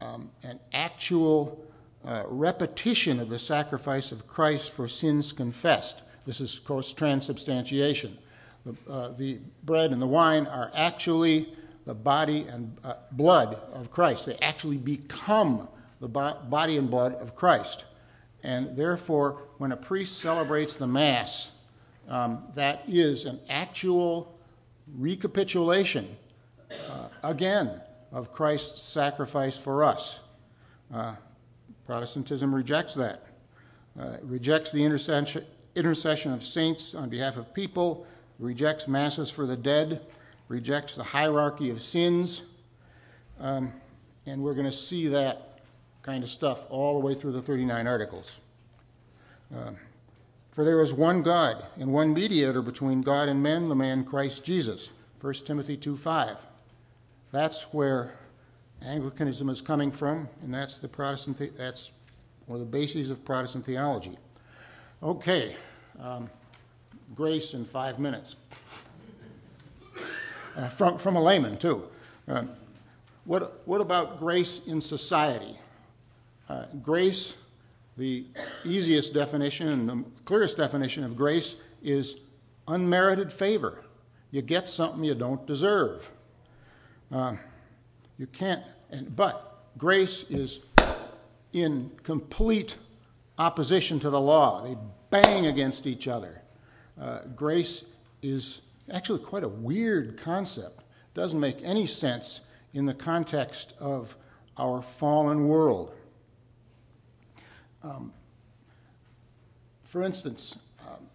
um, 0.00 0.30
an 0.42 0.58
actual 0.72 1.64
uh, 2.04 2.22
repetition 2.26 3.20
of 3.20 3.28
the 3.28 3.38
sacrifice 3.38 4.12
of 4.12 4.26
Christ 4.26 4.72
for 4.72 4.88
sins 4.88 5.32
confessed. 5.32 6.02
This 6.26 6.40
is, 6.40 6.58
of 6.58 6.64
course, 6.64 6.92
transubstantiation. 6.92 8.18
The, 8.64 8.74
uh, 8.90 9.08
the 9.08 9.38
bread 9.64 9.92
and 9.92 10.00
the 10.00 10.06
wine 10.06 10.46
are 10.46 10.70
actually 10.74 11.48
the 11.84 11.94
body 11.94 12.46
and 12.48 12.76
blood 13.12 13.58
of 13.72 13.90
Christ. 13.90 14.26
They 14.26 14.36
actually 14.42 14.76
become 14.76 15.68
the 16.00 16.08
bo- 16.08 16.36
body 16.48 16.76
and 16.76 16.90
blood 16.90 17.14
of 17.14 17.34
Christ. 17.34 17.86
And 18.42 18.76
therefore, 18.76 19.42
when 19.58 19.72
a 19.72 19.76
priest 19.76 20.18
celebrates 20.18 20.76
the 20.76 20.86
Mass, 20.86 21.50
um, 22.08 22.44
that 22.54 22.82
is 22.86 23.24
an 23.24 23.40
actual 23.48 24.38
recapitulation, 24.96 26.16
uh, 26.70 27.08
again, 27.22 27.80
of 28.12 28.32
Christ's 28.32 28.82
sacrifice 28.82 29.56
for 29.56 29.84
us. 29.84 30.20
Uh, 30.92 31.14
Protestantism 31.86 32.54
rejects 32.54 32.94
that. 32.94 33.24
Uh, 33.98 34.10
it 34.10 34.24
rejects 34.24 34.70
the 34.70 34.84
intercession, 34.84 35.44
intercession 35.74 36.32
of 36.32 36.44
saints 36.44 36.94
on 36.94 37.08
behalf 37.08 37.36
of 37.36 37.54
people, 37.54 38.06
rejects 38.38 38.86
masses 38.86 39.30
for 39.30 39.46
the 39.46 39.56
dead, 39.56 40.04
rejects 40.48 40.94
the 40.94 41.02
hierarchy 41.02 41.70
of 41.70 41.80
sins. 41.80 42.42
Um, 43.40 43.72
and 44.26 44.42
we're 44.42 44.54
going 44.54 44.66
to 44.66 44.72
see 44.72 45.08
that 45.08 45.60
kind 46.02 46.22
of 46.22 46.30
stuff 46.30 46.66
all 46.68 47.00
the 47.00 47.06
way 47.06 47.14
through 47.14 47.32
the 47.32 47.42
39 47.42 47.86
articles. 47.86 48.38
Uh, 49.54 49.70
for 50.50 50.64
there 50.64 50.80
is 50.80 50.92
one 50.92 51.22
God 51.22 51.64
and 51.78 51.92
one 51.92 52.12
mediator 52.12 52.60
between 52.62 53.00
God 53.00 53.28
and 53.28 53.42
men, 53.42 53.68
the 53.68 53.74
man 53.74 54.04
Christ 54.04 54.44
Jesus. 54.44 54.90
1 55.20 55.34
Timothy 55.46 55.76
2 55.76 55.96
5. 55.96 56.36
That's 57.30 57.62
where 57.74 58.14
Anglicanism 58.82 59.48
is 59.48 59.60
coming 59.60 59.90
from, 59.90 60.28
and 60.42 60.52
that's 60.52 60.78
the 60.78 60.88
Protestant. 60.88 61.36
The- 61.36 61.50
that's 61.50 61.90
one 62.46 62.60
of 62.60 62.60
the 62.60 62.70
bases 62.70 63.10
of 63.10 63.24
Protestant 63.24 63.66
theology. 63.66 64.18
Okay, 65.02 65.56
um, 66.00 66.30
grace 67.14 67.54
in 67.54 67.64
five 67.64 67.98
minutes. 67.98 68.36
Uh, 70.56 70.68
from 70.68 70.98
from 70.98 71.16
a 71.16 71.22
layman 71.22 71.56
too. 71.56 71.88
Uh, 72.26 72.44
what 73.24 73.60
what 73.66 73.80
about 73.80 74.18
grace 74.18 74.60
in 74.66 74.80
society? 74.80 75.58
Uh, 76.48 76.64
grace, 76.82 77.34
the 77.96 78.24
easiest 78.64 79.12
definition 79.12 79.68
and 79.68 79.88
the 79.88 80.04
clearest 80.24 80.56
definition 80.56 81.04
of 81.04 81.14
grace 81.14 81.56
is 81.82 82.16
unmerited 82.66 83.32
favor. 83.32 83.84
You 84.30 84.40
get 84.42 84.66
something 84.68 85.04
you 85.04 85.14
don't 85.14 85.46
deserve. 85.46 86.10
Uh, 87.10 87.36
you 88.18 88.26
can't, 88.26 88.62
but 89.14 89.64
grace 89.78 90.24
is 90.28 90.60
in 91.52 91.90
complete 92.02 92.76
opposition 93.38 93.98
to 94.00 94.10
the 94.10 94.20
law. 94.20 94.62
They 94.62 94.76
bang 95.10 95.46
against 95.46 95.86
each 95.86 96.08
other. 96.08 96.42
Uh, 97.00 97.20
grace 97.34 97.84
is 98.22 98.60
actually 98.90 99.20
quite 99.20 99.44
a 99.44 99.48
weird 99.48 100.18
concept. 100.18 100.82
Doesn't 101.14 101.40
make 101.40 101.58
any 101.62 101.86
sense 101.86 102.40
in 102.74 102.86
the 102.86 102.94
context 102.94 103.74
of 103.80 104.16
our 104.56 104.82
fallen 104.82 105.48
world. 105.48 105.94
Um, 107.82 108.12
for 109.84 110.02
instance, 110.02 110.56
um, 110.86 111.06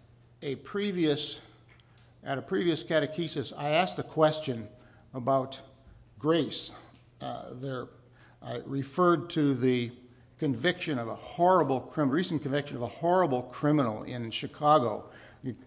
a 0.42 0.56
previous 0.56 1.42
at 2.26 2.38
a 2.38 2.42
previous 2.42 2.84
catechesis, 2.84 3.52
I 3.58 3.72
asked 3.72 4.00
a 4.00 4.04
question 4.04 4.70
about 5.14 5.60
grace 6.24 6.72
uh, 7.20 7.48
there, 7.52 7.88
I 8.42 8.62
referred 8.66 9.30
to 9.32 9.54
the 9.54 9.92
conviction 10.40 10.98
of 10.98 11.10
a 11.10 11.16
horrible 11.16 11.82
criminal, 11.82 12.16
recent 12.16 12.42
conviction 12.42 12.78
of 12.78 12.82
a 12.82 12.88
horrible 12.88 13.42
criminal 13.42 14.04
in 14.04 14.32
Chicago. 14.32 15.04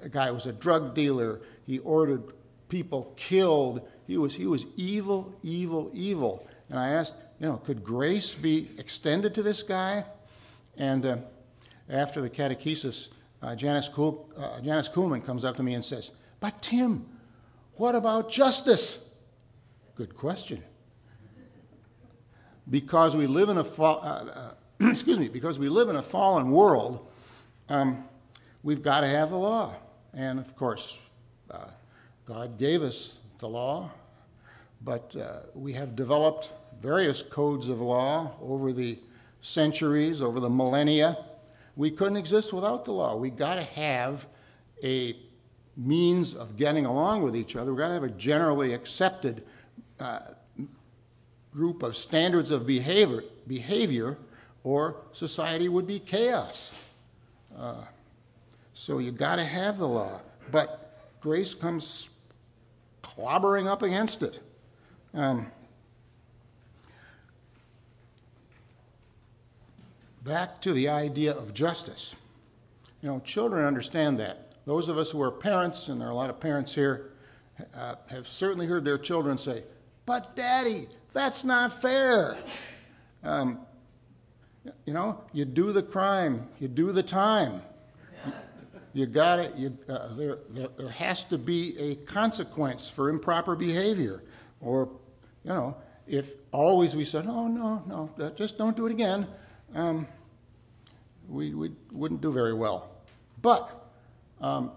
A 0.03 0.09
guy 0.09 0.31
was 0.31 0.47
a 0.47 0.55
drug 0.55 0.95
dealer. 0.95 1.43
He 1.67 1.81
ordered 1.81 2.33
people 2.71 3.13
killed. 3.17 3.87
He 4.07 4.17
was, 4.17 4.35
he 4.35 4.47
was 4.47 4.65
evil, 4.79 5.39
evil, 5.43 5.91
evil. 5.93 6.49
And 6.71 6.79
I 6.79 6.89
asked, 6.89 7.13
you 7.39 7.49
know, 7.49 7.59
could 7.59 7.85
grace 7.85 8.35
be 8.35 8.71
extended 8.79 9.35
to 9.35 9.43
this 9.43 9.63
guy? 9.63 10.07
And 10.79 11.05
uh, 11.05 11.17
after 11.91 12.23
the 12.23 12.31
catechesis, 12.31 13.11
uh, 13.43 13.55
Janice, 13.57 13.91
Kuhl, 13.91 14.27
uh, 14.39 14.63
Janice 14.63 14.89
Kuhlman 14.89 15.23
comes 15.23 15.45
up 15.45 15.57
to 15.57 15.63
me 15.63 15.75
and 15.75 15.85
says, 15.85 16.13
But 16.41 16.63
Tim, 16.63 17.05
what 17.75 17.95
about 17.95 18.31
justice? 18.31 19.01
Good 19.97 20.15
question 20.15 20.63
because 22.69 23.17
we 23.17 23.27
live 23.27 23.49
in 23.49 23.57
a 23.57 23.65
fa- 23.65 23.83
uh, 23.83 24.55
uh, 24.81 24.89
excuse 24.91 25.19
me 25.19 25.29
because 25.29 25.59
we 25.59 25.71
live 25.71 25.89
in 25.89 25.97
a 25.97 26.03
fallen 26.03 26.51
world, 26.51 27.07
um, 27.71 28.05
we've 28.63 28.83
got 28.83 29.01
to 29.01 29.09
have 29.09 29.31
the 29.31 29.39
law, 29.39 29.75
and 30.13 30.39
of 30.39 30.55
course, 30.55 30.99
uh, 31.51 31.69
God 32.27 32.59
gave 32.59 32.83
us 32.83 33.17
the 33.39 33.49
law, 33.49 33.91
but 34.83 35.17
uh, 35.17 35.47
we 35.55 35.73
have 35.73 35.97
developed 35.97 36.53
various 36.83 37.23
codes 37.23 37.71
of 37.71 37.81
law 37.81 38.37
over 38.43 38.75
the 38.75 38.99
centuries, 39.41 40.21
over 40.21 40.41
the 40.41 40.51
millennia. 40.51 41.17
We 41.75 41.91
couldn't 41.91 42.19
exist 42.19 42.53
without 42.53 42.85
the 42.85 42.93
law. 42.93 43.17
We 43.17 43.31
got 43.31 43.55
to 43.55 43.63
have 43.63 44.27
a 44.85 45.17
means 45.75 46.35
of 46.35 46.59
getting 46.59 46.85
along 46.85 47.23
with 47.23 47.35
each 47.35 47.57
other. 47.57 47.73
We've 47.73 47.79
got 47.79 47.89
to 47.89 47.95
have 47.95 48.03
a 48.03 48.11
generally 48.11 48.75
accepted 48.75 49.43
group 51.53 51.83
of 51.83 51.97
standards 51.97 52.51
of 52.51 52.67
behavior, 52.67 53.25
behavior 53.47 54.19
or 54.63 54.97
society 55.13 55.69
would 55.69 55.87
be 55.87 55.99
chaos. 55.99 56.83
Uh, 57.57 57.85
so 58.75 58.99
you 58.99 59.11
got 59.11 59.37
to 59.37 59.45
have 59.45 59.79
the 59.79 59.89
law. 59.89 60.21
But 60.51 61.01
grace 61.21 61.55
comes 61.55 62.11
clobbering 63.03 63.67
up 63.67 63.83
against 63.83 64.23
it. 64.23 64.41
Um, 65.15 65.47
back 70.23 70.61
to 70.61 70.73
the 70.73 70.89
idea 70.89 71.33
of 71.33 71.55
justice. 71.55 72.15
You 73.01 73.09
know, 73.09 73.21
children 73.21 73.65
understand 73.65 74.19
that. 74.19 74.53
Those 74.67 74.89
of 74.89 74.99
us 74.99 75.13
who 75.13 75.23
are 75.23 75.31
parents, 75.31 75.89
and 75.89 76.01
there 76.01 76.09
are 76.09 76.11
a 76.11 76.15
lot 76.15 76.29
of 76.29 76.41
parents 76.41 76.75
here, 76.75 77.13
uh, 77.75 77.95
have 78.11 78.27
certainly 78.27 78.67
heard 78.67 78.85
their 78.85 78.99
children 78.99 79.39
say, 79.39 79.63
But, 80.07 80.37
Daddy, 80.37 80.89
that's 81.13 81.45
not 81.45 81.83
fair. 81.83 82.37
Um, 83.23 83.61
you 84.85 84.95
know, 84.95 85.25
you 85.33 85.45
do 85.45 85.73
the 85.73 85.83
crime, 85.83 86.49
you 86.59 86.69
do 86.69 86.93
the 86.93 87.03
time. 87.03 87.63
You 88.93 89.05
got 89.05 89.41
it. 89.41 89.55
You, 89.57 89.77
uh, 89.91 90.15
there, 90.15 90.39
there, 90.49 90.69
there 90.79 90.89
has 90.89 91.25
to 91.25 91.37
be 91.37 91.79
a 91.79 91.97
consequence 92.07 92.89
for 92.89 93.11
improper 93.11 93.55
behavior. 93.55 94.23
Or, 94.63 94.89
you 95.45 95.51
know, 95.51 95.77
if 96.07 96.33
always 96.51 96.97
we 96.97 97.05
said, 97.05 97.27
oh, 97.29 97.47
no, 97.47 97.83
no, 97.87 98.31
just 98.37 98.57
don't 98.57 98.75
do 98.75 98.87
it 98.87 98.93
again, 98.93 99.27
um, 99.75 100.07
we, 101.29 101.53
we 101.53 101.73
wouldn't 101.93 102.23
do 102.23 102.33
very 102.33 102.55
well. 102.55 102.89
But 103.43 103.91
um, 104.41 104.73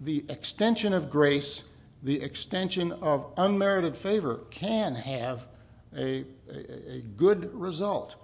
the 0.00 0.24
extension 0.28 0.92
of 0.92 1.10
grace, 1.10 1.64
the 2.02 2.22
extension 2.22 2.92
of 2.92 3.32
unmerited 3.36 3.96
favor 3.96 4.40
can 4.50 4.94
have 4.94 5.46
a, 5.96 6.24
good 7.16 7.52
result. 7.54 8.16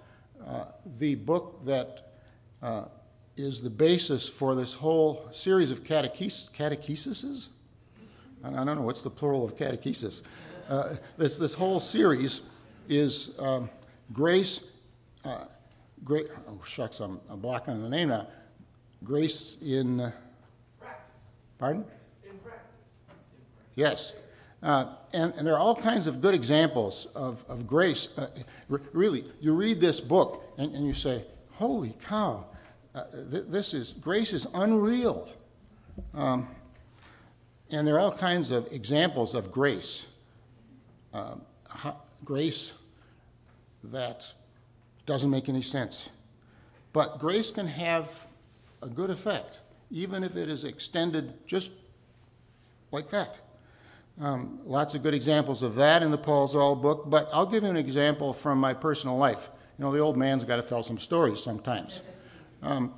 Uh, 0.45 0.65
the 0.97 1.15
book 1.15 1.65
that 1.65 2.13
uh, 2.61 2.85
is 3.35 3.61
the 3.61 3.69
basis 3.69 4.29
for 4.29 4.55
this 4.55 4.73
whole 4.73 5.27
series 5.31 5.71
of 5.71 5.83
cateches- 5.83 6.49
catechesis. 6.55 7.49
I 8.43 8.51
don't 8.51 8.65
know 8.65 8.81
what's 8.81 9.01
the 9.01 9.09
plural 9.09 9.43
of 9.43 9.55
catechesis. 9.55 10.21
Uh, 10.69 10.95
this 11.17 11.53
whole 11.53 11.79
series 11.79 12.41
is 12.87 13.31
um, 13.39 13.69
grace. 14.13 14.61
Oh 15.25 16.61
shucks, 16.63 16.99
I'm, 16.99 17.19
blocking 17.37 17.73
on 17.73 17.81
the 17.81 17.89
name 17.89 18.09
now. 18.09 18.27
Grace 19.03 19.57
in. 19.61 20.13
Pardon? 21.57 21.85
Yes. 23.75 24.13
Uh, 24.63 24.95
and, 25.13 25.33
and, 25.35 25.45
there 25.45 25.53
are 25.53 25.59
all 25.59 25.75
kinds 25.75 26.07
of 26.07 26.21
good 26.21 26.33
examples 26.33 27.07
of, 27.13 27.43
of 27.47 27.67
grace. 27.67 28.07
Uh, 28.17 28.27
really, 28.67 29.25
you 29.39 29.53
read 29.53 29.79
this 29.79 29.99
book 29.99 30.43
and, 30.57 30.73
and 30.73 30.87
you 30.87 30.93
say, 30.93 31.23
Holy 31.51 31.95
cow, 32.07 32.45
uh, 32.95 33.03
th- 33.31 33.45
this 33.47 33.73
is, 33.73 33.93
grace 33.93 34.33
is 34.33 34.47
unreal. 34.53 35.29
Um, 36.13 36.47
and 37.69 37.87
there 37.87 37.95
are 37.95 37.99
all 37.99 38.11
kinds 38.11 38.51
of 38.51 38.67
examples 38.71 39.35
of 39.35 39.51
grace. 39.51 40.05
Uh, 41.13 41.35
grace 42.23 42.73
that 43.83 44.33
doesn't 45.05 45.29
make 45.29 45.47
any 45.47 45.61
sense. 45.61 46.09
But 46.91 47.19
grace 47.19 47.51
can 47.51 47.67
have 47.67 48.09
a 48.81 48.87
good 48.87 49.09
effect, 49.09 49.59
even 49.91 50.23
if 50.23 50.35
it 50.35 50.49
is 50.49 50.63
extended 50.63 51.33
just 51.45 51.71
like 52.91 53.09
that. 53.11 53.35
Um, 54.19 54.59
lots 54.63 54.95
of 54.95 55.03
good 55.03 55.13
examples 55.13 55.61
of 55.61 55.75
that 55.75 56.01
in 56.01 56.09
the 56.09 56.17
Paul 56.17 56.47
Zahl 56.47 56.75
book, 56.75 57.09
but 57.09 57.29
I'll 57.33 57.45
give 57.45 57.63
you 57.63 57.69
an 57.69 57.75
example 57.75 58.31
from 58.31 58.59
my 58.59 58.73
personal 58.73 59.17
life. 59.17 59.49
You 59.77 59.83
know, 59.83 59.91
the 59.91 59.99
old 59.99 60.15
man's 60.15 60.45
got 60.45 60.55
to 60.55 60.61
tell 60.61 60.83
some 60.83 60.97
stories 60.97 61.43
sometimes. 61.43 62.01
Um, 62.63 62.93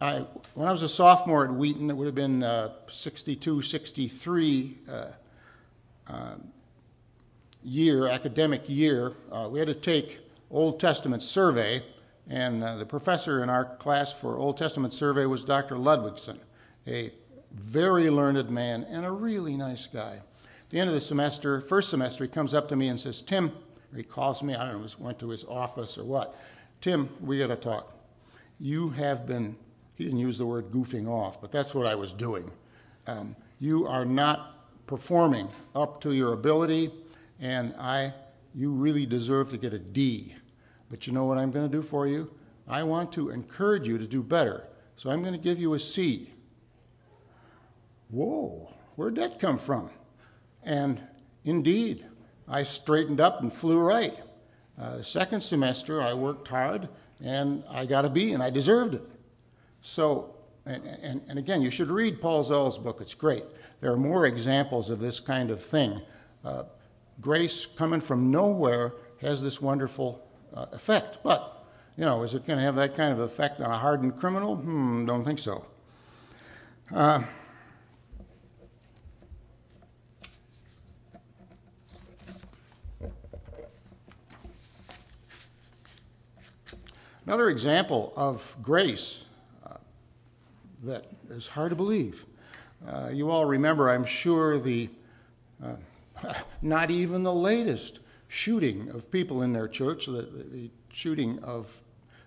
I, 0.00 0.24
when 0.54 0.66
I 0.66 0.72
was 0.72 0.82
a 0.82 0.88
sophomore 0.88 1.44
at 1.44 1.52
Wheaton, 1.52 1.88
it 1.88 1.96
would 1.96 2.06
have 2.06 2.16
been 2.16 2.42
uh, 2.42 2.72
62, 2.88 3.62
63 3.62 4.78
uh, 4.88 5.04
uh, 6.08 6.34
year, 7.62 8.08
academic 8.08 8.68
year. 8.68 9.12
Uh, 9.30 9.48
we 9.52 9.60
had 9.60 9.68
to 9.68 9.74
take 9.74 10.18
Old 10.50 10.80
Testament 10.80 11.22
survey, 11.22 11.82
and 12.28 12.64
uh, 12.64 12.76
the 12.76 12.86
professor 12.86 13.42
in 13.42 13.48
our 13.48 13.76
class 13.76 14.12
for 14.12 14.36
Old 14.36 14.56
Testament 14.56 14.94
survey 14.94 15.26
was 15.26 15.44
Dr. 15.44 15.76
Ludwigson, 15.76 16.38
a 16.88 17.12
very 17.52 18.10
learned 18.10 18.50
man 18.50 18.84
and 18.84 19.06
a 19.06 19.12
really 19.12 19.56
nice 19.56 19.86
guy. 19.86 20.22
The 20.70 20.78
end 20.78 20.88
of 20.88 20.94
the 20.94 21.00
semester, 21.00 21.60
first 21.60 21.90
semester, 21.90 22.24
he 22.24 22.30
comes 22.30 22.54
up 22.54 22.68
to 22.68 22.76
me 22.76 22.86
and 22.86 22.98
says, 22.98 23.22
Tim, 23.22 23.52
he 23.94 24.04
calls 24.04 24.40
me, 24.40 24.54
I 24.54 24.70
don't 24.70 24.80
know, 24.80 24.88
went 25.00 25.18
to 25.18 25.28
his 25.30 25.44
office 25.44 25.98
or 25.98 26.04
what. 26.04 26.36
Tim, 26.80 27.08
we 27.20 27.38
got 27.38 27.48
to 27.48 27.56
talk. 27.56 27.92
You 28.60 28.90
have 28.90 29.26
been, 29.26 29.56
he 29.96 30.04
didn't 30.04 30.20
use 30.20 30.38
the 30.38 30.46
word 30.46 30.70
goofing 30.70 31.08
off, 31.08 31.40
but 31.40 31.50
that's 31.50 31.74
what 31.74 31.86
I 31.86 31.96
was 31.96 32.12
doing. 32.12 32.52
Um, 33.08 33.34
you 33.58 33.86
are 33.86 34.04
not 34.04 34.86
performing 34.86 35.48
up 35.74 36.00
to 36.02 36.12
your 36.12 36.32
ability, 36.32 36.92
and 37.40 37.74
I, 37.76 38.14
you 38.54 38.70
really 38.70 39.06
deserve 39.06 39.48
to 39.50 39.58
get 39.58 39.72
a 39.72 39.78
D. 39.78 40.36
But 40.88 41.06
you 41.06 41.12
know 41.12 41.24
what 41.24 41.36
I'm 41.36 41.50
going 41.50 41.68
to 41.68 41.76
do 41.76 41.82
for 41.82 42.06
you? 42.06 42.30
I 42.68 42.84
want 42.84 43.12
to 43.14 43.30
encourage 43.30 43.88
you 43.88 43.98
to 43.98 44.06
do 44.06 44.22
better. 44.22 44.68
So 44.94 45.10
I'm 45.10 45.22
going 45.22 45.34
to 45.34 45.40
give 45.40 45.58
you 45.58 45.74
a 45.74 45.80
C. 45.80 46.30
Whoa, 48.08 48.72
where'd 48.94 49.16
that 49.16 49.40
come 49.40 49.58
from? 49.58 49.90
And 50.62 51.00
indeed, 51.44 52.04
I 52.48 52.62
straightened 52.62 53.20
up 53.20 53.40
and 53.40 53.52
flew 53.52 53.78
right. 53.78 54.16
Uh, 54.78 54.98
the 54.98 55.04
second 55.04 55.42
semester, 55.42 56.02
I 56.02 56.14
worked 56.14 56.48
hard 56.48 56.88
and 57.22 57.62
I 57.70 57.86
got 57.86 58.04
a 58.04 58.10
B 58.10 58.32
and 58.32 58.42
I 58.42 58.50
deserved 58.50 58.94
it. 58.94 59.02
So, 59.82 60.34
and, 60.66 60.84
and, 60.84 61.22
and 61.28 61.38
again, 61.38 61.62
you 61.62 61.70
should 61.70 61.90
read 61.90 62.20
Paul 62.20 62.44
Zahl's 62.44 62.78
book, 62.78 63.00
it's 63.00 63.14
great. 63.14 63.44
There 63.80 63.92
are 63.92 63.96
more 63.96 64.26
examples 64.26 64.90
of 64.90 65.00
this 65.00 65.20
kind 65.20 65.50
of 65.50 65.62
thing. 65.62 66.00
Uh, 66.44 66.64
grace 67.20 67.66
coming 67.66 68.00
from 68.00 68.30
nowhere 68.30 68.94
has 69.20 69.42
this 69.42 69.60
wonderful 69.60 70.26
uh, 70.54 70.66
effect. 70.72 71.18
But, 71.22 71.64
you 71.96 72.04
know, 72.04 72.22
is 72.22 72.34
it 72.34 72.46
going 72.46 72.58
to 72.58 72.64
have 72.64 72.76
that 72.76 72.96
kind 72.96 73.12
of 73.12 73.20
effect 73.20 73.60
on 73.60 73.70
a 73.70 73.76
hardened 73.78 74.18
criminal? 74.18 74.56
Hmm, 74.56 75.06
don't 75.06 75.24
think 75.24 75.38
so. 75.38 75.66
Uh, 76.94 77.22
another 87.26 87.48
example 87.48 88.12
of 88.16 88.56
grace 88.62 89.24
uh, 89.66 89.74
that 90.84 91.06
is 91.30 91.48
hard 91.48 91.70
to 91.70 91.76
believe. 91.76 92.24
Uh, 92.86 93.10
you 93.12 93.30
all 93.30 93.44
remember, 93.44 93.90
I'm 93.90 94.04
sure, 94.04 94.58
the 94.58 94.88
uh, 95.62 95.74
not 96.62 96.90
even 96.90 97.22
the 97.22 97.34
latest 97.34 98.00
shooting 98.28 98.88
of 98.90 99.10
people 99.10 99.42
in 99.42 99.52
their 99.52 99.68
church, 99.68 100.06
the, 100.06 100.22
the 100.22 100.70
shooting 100.92 101.38
of 101.42 101.82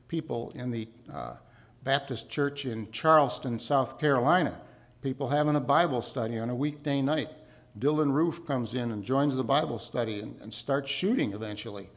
people 0.07 0.51
in 0.55 0.71
the 0.71 0.87
uh, 1.11 1.35
Baptist 1.83 2.29
church 2.29 2.65
in 2.65 2.91
Charleston, 2.91 3.59
South 3.59 3.99
Carolina. 3.99 4.59
People 5.01 5.29
having 5.29 5.55
a 5.55 5.61
Bible 5.61 6.01
study 6.01 6.39
on 6.39 6.49
a 6.49 6.55
weekday 6.55 7.01
night. 7.01 7.29
Dylann 7.77 8.13
Roof 8.13 8.45
comes 8.45 8.73
in 8.73 8.91
and 8.91 9.03
joins 9.03 9.35
the 9.35 9.43
Bible 9.43 9.79
study 9.79 10.21
and, 10.21 10.39
and 10.41 10.53
starts 10.53 10.89
shooting 10.89 11.33
eventually. 11.33 11.89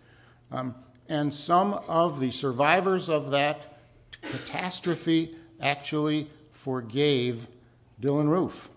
Um, 0.50 0.74
and 1.08 1.32
some 1.32 1.74
of 1.88 2.20
the 2.20 2.30
survivors 2.30 3.08
of 3.08 3.30
that 3.30 3.78
catastrophe 4.22 5.36
actually 5.60 6.28
forgave 6.52 7.46
Dylann 8.00 8.28
Roof. 8.28 8.68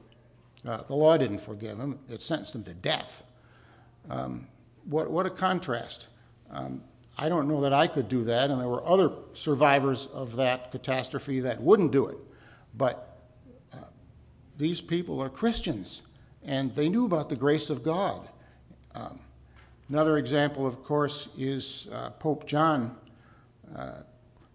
Uh, 0.65 0.77
the 0.83 0.95
law 0.95 1.17
didn't 1.17 1.39
forgive 1.39 1.79
him, 1.79 1.99
it 2.09 2.21
sentenced 2.21 2.55
him 2.55 2.63
to 2.63 2.73
death. 2.73 3.23
Um, 4.09 4.47
what, 4.85 5.09
what 5.09 5.25
a 5.25 5.29
contrast. 5.29 6.07
Um, 6.51 6.83
I 7.17 7.29
don't 7.29 7.47
know 7.47 7.61
that 7.61 7.73
I 7.73 7.87
could 7.87 8.07
do 8.07 8.23
that, 8.25 8.49
and 8.49 8.59
there 8.61 8.67
were 8.67 8.85
other 8.85 9.11
survivors 9.33 10.07
of 10.07 10.37
that 10.37 10.71
catastrophe 10.71 11.41
that 11.41 11.61
wouldn't 11.61 11.91
do 11.91 12.07
it. 12.07 12.17
But 12.75 13.19
uh, 13.73 13.77
these 14.57 14.81
people 14.81 15.21
are 15.21 15.29
Christians, 15.29 16.01
and 16.43 16.73
they 16.75 16.89
knew 16.89 17.05
about 17.05 17.29
the 17.29 17.35
grace 17.35 17.69
of 17.69 17.83
God. 17.83 18.27
Um, 18.95 19.19
another 19.89 20.17
example, 20.17 20.65
of 20.65 20.84
course, 20.84 21.28
is 21.38 21.88
uh, 21.91 22.12
Pope 22.12 22.45
John, 22.45 22.95
uh, 23.75 23.91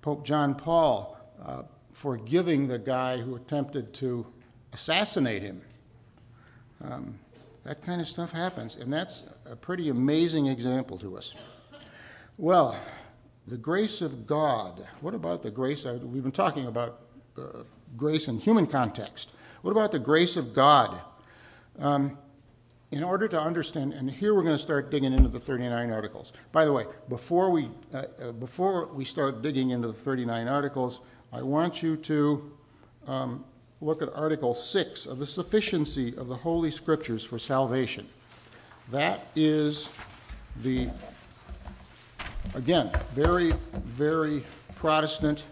Pope 0.03 0.25
John 0.25 0.55
Paul, 0.55 1.17
uh, 1.45 1.63
forgiving 1.93 2.67
the 2.69 2.79
guy 2.79 3.19
who 3.19 3.37
attempted 3.37 3.93
to 3.95 4.27
assassinate 4.73 5.43
him. 5.43 5.63
Um, 6.83 7.19
that 7.65 7.83
kind 7.83 8.01
of 8.01 8.07
stuff 8.07 8.33
happens, 8.33 8.77
and 8.77 8.93
that's 8.93 9.23
a 9.51 9.57
pretty 9.57 9.89
amazing 9.89 10.47
example 10.47 10.99
to 10.99 11.17
us. 11.17 11.35
Well, 12.37 12.79
the 13.47 13.57
grace 13.57 14.01
of 14.01 14.27
God. 14.27 14.87
What 15.01 15.15
about 15.15 15.43
the 15.43 15.51
grace? 15.51 15.85
We've 15.85 16.23
been 16.23 16.33
talking 16.33 16.67
about 16.67 17.01
uh, 17.39 17.63
grace 17.97 18.29
in 18.29 18.39
human 18.39 18.67
context. 18.67 19.31
What 19.63 19.71
about 19.71 19.93
the 19.93 19.99
grace 19.99 20.37
of 20.37 20.53
God? 20.53 21.01
Um, 21.79 22.19
in 22.91 23.03
order 23.03 23.27
to 23.29 23.41
understand, 23.41 23.93
and 23.93 24.11
here 24.11 24.35
we're 24.35 24.43
going 24.43 24.57
to 24.57 24.63
start 24.63 24.91
digging 24.91 25.13
into 25.13 25.29
the 25.29 25.41
39 25.41 25.91
articles. 25.91 26.33
By 26.53 26.65
the 26.65 26.73
way, 26.73 26.87
before 27.09 27.51
we, 27.51 27.69
uh, 27.93 28.05
uh, 28.23 28.33
before 28.33 28.87
we 28.93 29.05
start 29.05 29.43
digging 29.43 29.71
into 29.71 29.89
the 29.89 29.95
39 29.95 30.49
articles, 30.49 31.01
I 31.33 31.43
want 31.43 31.83
you 31.83 31.97
to 31.97 32.53
um, 33.07 33.45
look 33.81 34.03
at 34.03 34.15
Article 34.15 34.55
6 34.55 35.07
of 35.07 35.19
the 35.19 35.27
sufficiency 35.27 36.17
of 36.17 36.29
the 36.29 36.37
Holy 36.37 36.71
Scriptures 36.71 37.25
for 37.25 37.39
salvation. 37.39 38.07
That 38.91 39.27
is 39.35 39.91
the, 40.63 40.89
again, 42.55 42.91
very, 43.13 43.53
very 43.73 44.45
Protestant. 44.77 45.45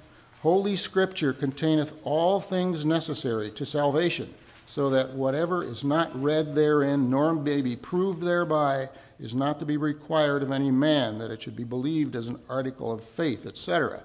Holy 0.42 0.76
Scripture 0.76 1.32
containeth 1.32 1.98
all 2.04 2.40
things 2.40 2.84
necessary 2.84 3.50
to 3.52 3.64
salvation 3.64 4.32
so 4.66 4.90
that 4.90 5.12
whatever 5.12 5.62
is 5.62 5.84
not 5.84 6.20
read 6.20 6.54
therein, 6.54 7.10
nor 7.10 7.34
may 7.34 7.60
be 7.60 7.76
proved 7.76 8.22
thereby, 8.22 8.88
is 9.18 9.34
not 9.34 9.58
to 9.58 9.66
be 9.66 9.76
required 9.76 10.42
of 10.42 10.50
any 10.50 10.70
man, 10.70 11.18
that 11.18 11.30
it 11.30 11.42
should 11.42 11.56
be 11.56 11.64
believed 11.64 12.16
as 12.16 12.28
an 12.28 12.38
article 12.48 12.90
of 12.90 13.04
faith, 13.04 13.46
etc. 13.46 14.02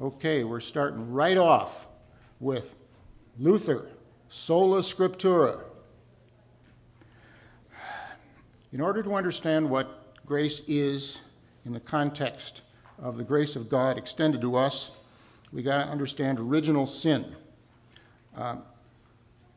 Okay, 0.00 0.44
we're 0.44 0.60
starting 0.60 1.10
right 1.12 1.36
off 1.36 1.86
with 2.38 2.74
Luther, 3.38 3.88
sola 4.28 4.80
scriptura. 4.80 5.60
In 8.72 8.80
order 8.80 9.02
to 9.02 9.14
understand 9.14 9.70
what 9.70 10.14
grace 10.26 10.60
is 10.68 11.20
in 11.64 11.72
the 11.72 11.80
context 11.80 12.62
of 12.98 13.16
the 13.16 13.24
grace 13.24 13.56
of 13.56 13.68
God 13.68 13.96
extended 13.96 14.40
to 14.42 14.56
us, 14.56 14.90
we 15.52 15.62
got 15.62 15.84
to 15.84 15.90
understand 15.90 16.38
original 16.38 16.86
sin. 16.86 17.34
Uh, 18.36 18.56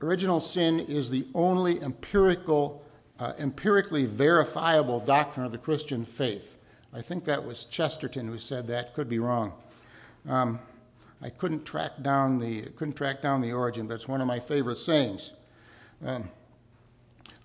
original 0.02 0.40
sin 0.40 0.80
is 0.80 1.10
the 1.10 1.26
only 1.34 1.82
empirical, 1.82 2.84
uh, 3.20 3.34
empirically 3.38 4.06
verifiable 4.06 5.00
doctrine 5.00 5.46
of 5.46 5.52
the 5.52 5.58
Christian 5.58 6.06
faith. 6.06 6.58
I 6.94 7.02
think 7.02 7.26
that 7.26 7.46
was 7.46 7.66
Chesterton 7.66 8.28
who 8.28 8.38
said 8.38 8.68
that. 8.68 8.94
Could 8.94 9.10
be 9.10 9.20
wrong. 9.20 9.54
Um, 10.28 10.60
I 11.22 11.30
couldn't 11.30 11.66
track 11.66 12.02
down 12.02 12.40
the 12.40 12.64
couldn't 12.76 12.96
track 12.96 13.22
down 13.22 13.42
the 13.42 13.54
origin, 13.54 13.88
but 13.88 13.96
it's 13.96 14.08
one 14.08 14.22
of 14.22 14.28
my 14.28 14.40
favorite 14.40 14.78
sayings. 14.78 15.32
Um, 16.06 16.30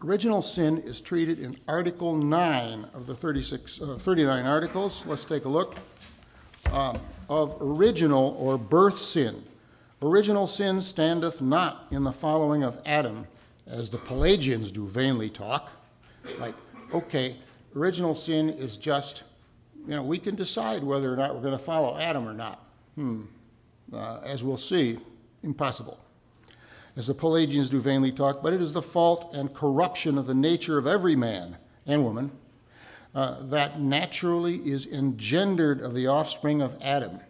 original 0.02 0.42
sin 0.42 0.78
is 0.78 1.00
treated 1.00 1.38
in 1.38 1.56
Article 1.68 2.16
9 2.16 2.88
of 2.94 3.06
the 3.06 3.14
36, 3.14 3.80
uh, 3.80 3.98
39 3.98 4.46
articles. 4.46 5.04
Let's 5.06 5.24
take 5.24 5.44
a 5.44 5.48
look. 5.48 5.76
Um, 6.72 6.96
of 7.28 7.56
original 7.60 8.36
or 8.38 8.58
birth 8.58 8.98
sin. 8.98 9.42
Original 10.02 10.46
sin 10.46 10.82
standeth 10.82 11.40
not 11.40 11.86
in 11.90 12.04
the 12.04 12.12
following 12.12 12.62
of 12.62 12.80
Adam, 12.84 13.26
as 13.66 13.88
the 13.88 13.96
Pelagians 13.96 14.70
do 14.70 14.86
vainly 14.86 15.30
talk. 15.30 15.72
Like, 16.38 16.54
okay, 16.92 17.36
original 17.74 18.14
sin 18.14 18.50
is 18.50 18.76
just, 18.76 19.22
you 19.86 19.94
know, 19.94 20.02
we 20.02 20.18
can 20.18 20.34
decide 20.34 20.84
whether 20.84 21.12
or 21.12 21.16
not 21.16 21.34
we're 21.34 21.40
going 21.40 21.56
to 21.56 21.64
follow 21.64 21.96
Adam 21.98 22.28
or 22.28 22.34
not. 22.34 22.62
Hmm. 22.94 23.22
Uh, 23.92 24.20
as 24.22 24.44
we'll 24.44 24.58
see, 24.58 24.98
impossible. 25.42 25.98
As 26.94 27.06
the 27.06 27.14
Pelagians 27.14 27.70
do 27.70 27.80
vainly 27.80 28.12
talk, 28.12 28.42
but 28.42 28.52
it 28.52 28.60
is 28.60 28.72
the 28.72 28.82
fault 28.82 29.34
and 29.34 29.54
corruption 29.54 30.18
of 30.18 30.26
the 30.26 30.34
nature 30.34 30.76
of 30.76 30.86
every 30.86 31.16
man 31.16 31.56
and 31.86 32.04
woman 32.04 32.32
uh, 33.14 33.36
that 33.44 33.80
naturally 33.80 34.56
is 34.56 34.86
engendered 34.86 35.80
of 35.80 35.94
the 35.94 36.06
offspring 36.06 36.60
of 36.60 36.76
Adam. 36.82 37.20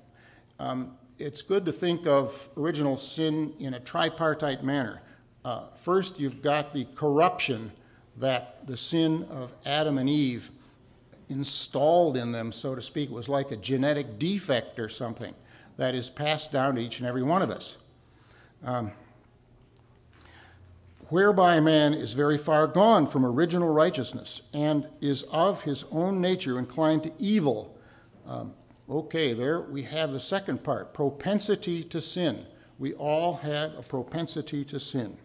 Um, 0.59 0.96
it's 1.19 1.43
good 1.43 1.65
to 1.67 1.73
think 1.73 2.07
of 2.07 2.49
original 2.57 2.97
sin 2.97 3.55
in 3.59 3.75
a 3.75 3.81
tripartite 3.81 4.63
manner. 4.63 5.01
Uh, 5.45 5.67
first, 5.77 6.19
you've 6.19 6.43
got 6.43 6.75
the 6.75 6.85
corruption 6.95 7.73
that 8.19 8.67
the 8.67 8.77
sin 8.77 9.27
of 9.31 9.53
Adam 9.65 9.99
and 9.99 10.09
Eve 10.09 10.51
installed 11.29 12.17
in 12.17 12.33
them, 12.33 12.53
so 12.53 12.75
to 12.75 12.83
speak. 12.83 13.11
Was 13.11 13.29
like 13.29 13.51
a 13.51 13.57
genetic 13.57 14.19
defect 14.19 14.79
or 14.79 14.89
something 14.89 15.35
that 15.77 15.95
is 15.95 16.11
passed 16.11 16.53
down 16.53 16.75
to 16.77 16.81
each 16.81 16.99
and 16.99 17.09
every 17.09 17.23
one 17.23 17.43
of 17.43 17.51
us. 17.51 17.79
Um, 18.65 18.93
whereby 21.09 21.61
man 21.61 21.95
is 21.95 22.15
very 22.15 22.39
far 22.39 22.67
gone 22.67 23.07
from 23.07 23.25
original 23.25 23.69
righteousness 23.69 24.43
and 24.53 24.89
is 25.01 25.23
of 25.25 25.63
his 25.63 25.85
own 25.93 26.21
nature 26.21 26.59
inclined 26.59 27.05
to 27.05 27.13
evil. 27.19 27.79
Um, 28.27 28.55
Okay, 28.88 29.33
there 29.33 29.61
we 29.61 29.83
have 29.83 30.12
the 30.12 30.20
second 30.20 30.62
part 30.62 30.94
propensity 30.94 31.83
to 31.85 32.01
sin. 32.01 32.46
We 32.79 32.92
all 32.94 33.35
have 33.37 33.75
a 33.77 33.83
propensity 33.83 34.64
to 34.66 34.79
sin. 34.79 35.16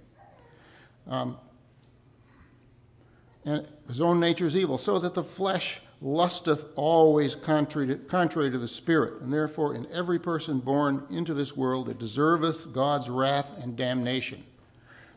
Um, 1.07 1.37
and 3.45 3.67
his 3.87 4.01
own 4.01 4.19
nature 4.19 4.45
is 4.45 4.55
evil, 4.55 4.77
so 4.77 4.99
that 4.99 5.13
the 5.13 5.23
flesh 5.23 5.81
lusteth 6.01 6.65
always 6.75 7.35
contrary 7.35 7.87
to, 7.87 7.95
contrary 7.95 8.49
to 8.49 8.57
the 8.57 8.67
Spirit, 8.67 9.21
and 9.21 9.31
therefore 9.31 9.75
in 9.75 9.87
every 9.91 10.17
person 10.17 10.59
born 10.59 11.05
into 11.11 11.33
this 11.33 11.55
world 11.55 11.89
it 11.89 11.99
deserveth 11.99 12.73
God's 12.73 13.09
wrath 13.09 13.53
and 13.61 13.75
damnation. 13.75 14.43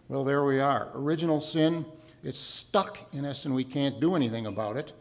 Well, 0.09 0.25
there 0.25 0.45
we 0.45 0.61
are. 0.61 0.91
Original 0.95 1.41
sin, 1.41 1.87
it's 2.23 2.39
stuck 2.39 2.99
in 3.13 3.25
us, 3.25 3.47
and 3.47 3.55
we 3.55 3.65
can't 3.65 4.01
do 4.01 4.15
anything 4.15 4.45
about 4.45 4.77
it. 4.77 4.93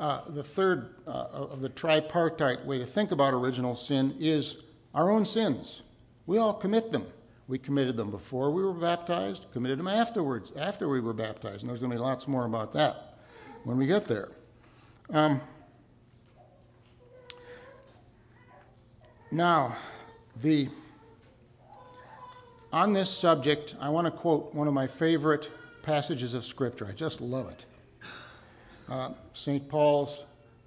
Uh, 0.00 0.22
the 0.28 0.42
third 0.42 0.94
uh, 1.06 1.10
of 1.10 1.60
the 1.60 1.68
tripartite 1.68 2.64
way 2.64 2.78
to 2.78 2.86
think 2.86 3.12
about 3.12 3.34
original 3.34 3.74
sin 3.74 4.16
is 4.18 4.56
our 4.94 5.10
own 5.10 5.26
sins. 5.26 5.82
We 6.24 6.38
all 6.38 6.54
commit 6.54 6.90
them. 6.90 7.06
We 7.48 7.58
committed 7.58 7.98
them 7.98 8.10
before 8.10 8.50
we 8.50 8.62
were 8.62 8.72
baptized, 8.72 9.48
committed 9.52 9.78
them 9.78 9.88
afterwards, 9.88 10.52
after 10.56 10.88
we 10.88 11.00
were 11.00 11.12
baptized. 11.12 11.60
And 11.60 11.68
there's 11.68 11.80
going 11.80 11.92
to 11.92 11.98
be 11.98 12.02
lots 12.02 12.26
more 12.26 12.46
about 12.46 12.72
that 12.72 13.18
when 13.64 13.76
we 13.76 13.86
get 13.86 14.06
there. 14.06 14.30
Um, 15.10 15.42
now, 19.30 19.76
the 20.40 20.70
on 22.72 22.94
this 22.94 23.10
subject, 23.10 23.76
I 23.78 23.90
want 23.90 24.06
to 24.06 24.10
quote 24.10 24.54
one 24.54 24.66
of 24.66 24.72
my 24.72 24.86
favorite 24.86 25.50
passages 25.82 26.32
of 26.32 26.46
Scripture. 26.46 26.86
I 26.86 26.92
just 26.92 27.20
love 27.20 27.50
it 27.50 27.66
uh, 28.90 29.10
St. 29.32 29.68
Paul's 29.68 30.24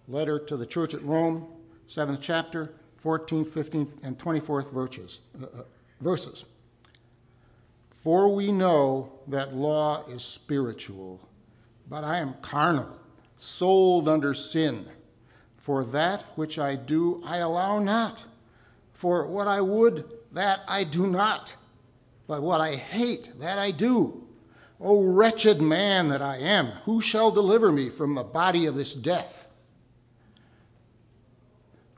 letter 0.08 0.40
to 0.40 0.58
the 0.58 0.66
church 0.66 0.94
at 0.94 1.04
Rome, 1.04 1.48
7th 1.88 2.20
chapter, 2.22 2.74
14th, 3.04 3.48
15th, 3.48 4.04
and 4.04 4.18
24th 4.18 4.72
verses. 4.72 5.20
Uh, 5.40 5.46
uh, 5.46 5.64
verses. 6.00 6.46
For 7.92 8.34
we 8.34 8.52
know 8.52 9.14
that 9.28 9.56
law 9.56 10.06
is 10.08 10.24
spiritual, 10.24 11.22
but 11.90 12.04
I 12.04 12.18
am 12.18 12.36
carnal, 12.42 13.00
sold 13.38 14.10
under 14.10 14.34
sin. 14.34 14.86
For 15.58 15.86
that 15.86 16.24
which 16.36 16.60
I 16.60 16.76
do, 16.76 17.22
I 17.26 17.38
allow 17.38 17.80
not. 17.80 18.26
For 18.92 19.26
what 19.26 19.48
I 19.48 19.62
would, 19.62 20.04
that 20.34 20.62
I 20.68 20.84
do 20.84 21.08
not. 21.08 21.56
But 22.28 22.42
what 22.42 22.60
I 22.60 22.76
hate, 22.76 23.40
that 23.40 23.60
I 23.60 23.72
do. 23.72 24.23
O 24.80 25.04
wretched 25.04 25.62
man 25.62 26.10
that 26.10 26.22
I 26.22 26.38
am, 26.38 26.68
who 26.86 27.00
shall 27.00 27.32
deliver 27.32 27.72
me 27.72 27.90
from 27.90 28.16
the 28.16 28.24
body 28.24 28.66
of 28.66 28.76
this 28.76 28.94
death? 28.94 29.48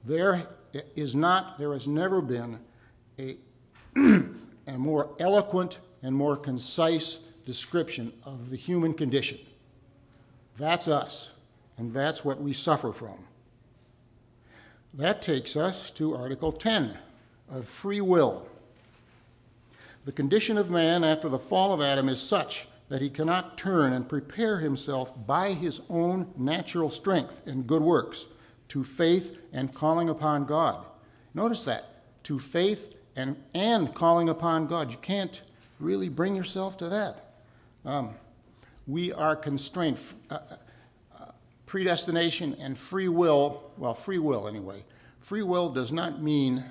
There 0.04 0.48
is 0.96 1.16
not, 1.16 1.58
there 1.58 1.74
has 1.74 1.88
never 1.88 2.22
been 2.22 2.60
a, 3.18 3.38
a 4.68 4.78
more 4.78 5.16
eloquent 5.20 5.80
and 6.04 6.16
more 6.16 6.38
concise 6.38 7.20
description 7.46 8.14
of 8.24 8.50
the 8.50 8.56
human 8.56 8.94
condition. 8.94 9.40
That's 10.58 10.88
us, 10.88 11.32
and 11.78 11.92
that's 11.92 12.24
what 12.24 12.42
we 12.42 12.54
suffer 12.54 12.92
from. 12.92 13.26
That 14.94 15.22
takes 15.22 15.56
us 15.56 15.92
to 15.92 16.16
Article 16.16 16.52
10 16.52 16.98
of 17.50 17.66
free 17.66 18.02
will. 18.02 18.48
The 20.06 20.12
condition 20.12 20.58
of 20.60 20.70
man 20.70 21.04
after 21.04 21.28
the 21.28 21.40
fall 21.40 21.74
of 21.74 21.82
Adam 21.82 22.08
is 22.10 22.22
such 22.22 22.68
that 22.90 23.02
he 23.02 23.10
cannot 23.10 23.58
turn 23.58 23.92
and 23.92 24.08
prepare 24.08 24.60
himself 24.60 25.12
by 25.26 25.54
his 25.54 25.82
own 25.90 26.32
natural 26.38 26.92
strength 26.92 27.42
and 27.48 27.66
good 27.66 27.82
works 27.82 28.28
to 28.68 28.84
faith 28.84 29.36
and 29.52 29.74
calling 29.74 30.08
upon 30.08 30.46
God. 30.46 30.86
Notice 31.34 31.66
that 31.66 32.24
to 32.24 32.38
faith 32.38 32.94
and, 33.16 33.36
and 33.56 33.96
calling 33.96 34.30
upon 34.30 34.68
God. 34.68 34.92
You 34.92 34.98
can't 34.98 35.42
really 35.80 36.10
bring 36.10 36.36
yourself 36.36 36.78
to 36.78 36.90
that. 36.90 37.34
Um, 37.84 38.12
we 38.86 39.12
are 39.12 39.36
constrained. 39.36 39.98
Uh, 40.30 40.38
uh, 41.20 41.32
predestination 41.66 42.56
and 42.60 42.78
free 42.78 43.08
will, 43.08 43.72
well, 43.78 43.96
free 43.96 44.20
will 44.20 44.48
anyway. 44.48 44.86
Free 45.20 45.42
will 45.42 45.70
does 45.70 45.92
not 45.92 46.22
mean, 46.22 46.64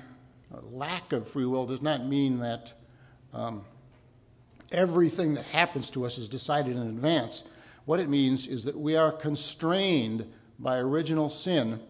lack 0.70 1.12
of 1.12 1.28
free 1.28 1.46
will 1.46 1.66
does 1.66 1.82
not 1.82 2.06
mean 2.06 2.38
that 2.38 2.74
um, 3.34 3.64
everything 4.72 5.34
that 5.34 5.44
happens 5.46 5.90
to 5.90 6.06
us 6.06 6.18
is 6.18 6.28
decided 6.28 6.76
in 6.76 6.82
advance. 6.82 7.44
What 7.84 8.00
it 8.00 8.08
means 8.08 8.46
is 8.46 8.64
that 8.64 8.78
we 8.78 8.96
are 8.96 9.12
constrained 9.12 10.32
by 10.58 10.78
original 10.78 11.28
sin, 11.28 11.80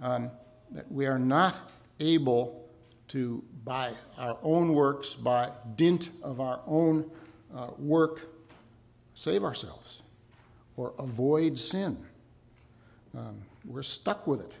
um, 0.00 0.30
that 0.70 0.90
we 0.92 1.06
are 1.06 1.18
not 1.18 1.56
able 1.98 2.68
to, 3.08 3.42
by 3.64 3.94
our 4.18 4.38
own 4.42 4.74
works, 4.74 5.14
by 5.14 5.50
dint 5.76 6.10
of 6.22 6.40
our 6.40 6.60
own 6.66 7.10
uh, 7.54 7.68
work, 7.78 8.28
save 9.14 9.42
ourselves. 9.44 10.02
or 10.76 10.94
avoid 10.98 11.58
sin. 11.58 11.96
Um, 13.16 13.42
we're 13.64 13.82
stuck 13.82 14.26
with 14.26 14.40
it. 14.40 14.52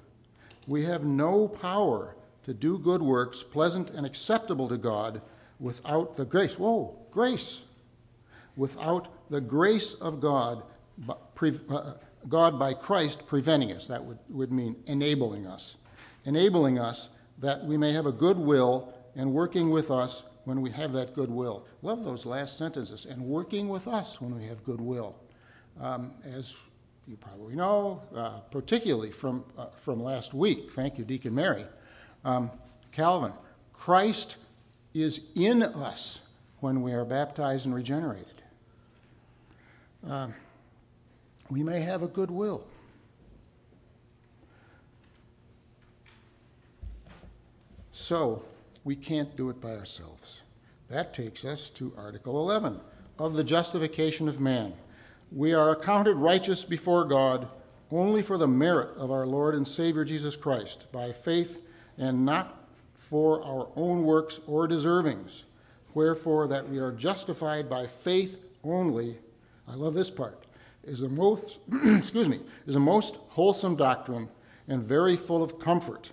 We 0.66 0.84
have 0.84 1.04
no 1.04 1.48
power 1.48 2.14
to 2.44 2.54
do 2.54 2.78
good 2.78 3.02
works, 3.02 3.42
pleasant 3.42 3.90
and 3.90 4.04
acceptable 4.04 4.68
to 4.68 4.76
God, 4.76 5.22
without 5.62 6.16
the 6.16 6.24
grace. 6.24 6.58
Whoa, 6.58 6.98
grace! 7.10 7.64
Without 8.56 9.30
the 9.30 9.40
grace 9.40 9.94
of 9.94 10.20
God, 10.20 10.62
uh, 11.08 11.92
God 12.28 12.58
by 12.58 12.74
Christ 12.74 13.26
preventing 13.26 13.72
us. 13.72 13.86
That 13.86 14.04
would, 14.04 14.18
would 14.28 14.52
mean 14.52 14.76
enabling 14.86 15.46
us. 15.46 15.76
Enabling 16.26 16.78
us 16.78 17.08
that 17.38 17.64
we 17.64 17.78
may 17.78 17.92
have 17.92 18.04
a 18.04 18.12
good 18.12 18.36
will 18.36 18.92
and 19.16 19.32
working 19.32 19.70
with 19.70 19.90
us 19.90 20.24
when 20.44 20.60
we 20.60 20.70
have 20.70 20.92
that 20.92 21.14
goodwill. 21.14 21.66
Love 21.80 22.04
those 22.04 22.26
last 22.26 22.58
sentences. 22.58 23.06
And 23.06 23.22
working 23.22 23.68
with 23.68 23.88
us 23.88 24.20
when 24.20 24.36
we 24.36 24.46
have 24.46 24.62
goodwill. 24.64 25.16
Um, 25.80 26.12
as 26.24 26.58
you 27.06 27.16
probably 27.16 27.54
know, 27.54 28.02
uh, 28.14 28.40
particularly 28.50 29.10
from, 29.10 29.44
uh, 29.56 29.66
from 29.66 30.02
last 30.02 30.34
week, 30.34 30.70
thank 30.70 30.98
you, 30.98 31.04
Deacon 31.04 31.34
Mary, 31.34 31.64
um, 32.24 32.50
Calvin, 32.92 33.32
Christ 33.72 34.36
is 34.94 35.20
in 35.34 35.62
us 35.62 36.20
when 36.60 36.82
we 36.82 36.92
are 36.92 37.04
baptized 37.04 37.66
and 37.66 37.74
regenerated. 37.74 38.42
Um, 40.08 40.34
we 41.50 41.62
may 41.62 41.80
have 41.80 42.02
a 42.02 42.08
good 42.08 42.30
will. 42.30 42.66
So, 47.92 48.44
we 48.84 48.96
can't 48.96 49.36
do 49.36 49.48
it 49.50 49.60
by 49.60 49.76
ourselves. 49.76 50.42
That 50.88 51.14
takes 51.14 51.44
us 51.44 51.70
to 51.70 51.92
Article 51.96 52.40
11 52.40 52.80
of 53.18 53.34
the 53.34 53.44
justification 53.44 54.28
of 54.28 54.40
man. 54.40 54.74
We 55.30 55.54
are 55.54 55.70
accounted 55.70 56.16
righteous 56.16 56.64
before 56.64 57.04
God 57.04 57.48
only 57.90 58.22
for 58.22 58.38
the 58.38 58.48
merit 58.48 58.96
of 58.96 59.10
our 59.10 59.26
Lord 59.26 59.54
and 59.54 59.68
Savior 59.68 60.04
Jesus 60.04 60.36
Christ, 60.36 60.90
by 60.90 61.12
faith 61.12 61.60
and 61.98 62.24
not 62.24 62.61
for 63.02 63.44
our 63.44 63.68
own 63.74 64.04
works 64.04 64.40
or 64.46 64.68
deservings. 64.68 65.42
Wherefore, 65.92 66.46
that 66.46 66.68
we 66.68 66.78
are 66.78 66.92
justified 66.92 67.68
by 67.68 67.88
faith 67.88 68.40
only, 68.62 69.18
I 69.66 69.74
love 69.74 69.94
this 69.94 70.08
part, 70.08 70.44
is 70.84 71.02
a 71.02 71.08
most, 71.08 71.58
excuse 71.84 72.28
me, 72.28 72.38
is 72.64 72.76
a 72.76 72.80
most 72.80 73.16
wholesome 73.30 73.74
doctrine 73.74 74.28
and 74.68 74.84
very 74.84 75.16
full 75.16 75.42
of 75.42 75.58
comfort. 75.58 76.12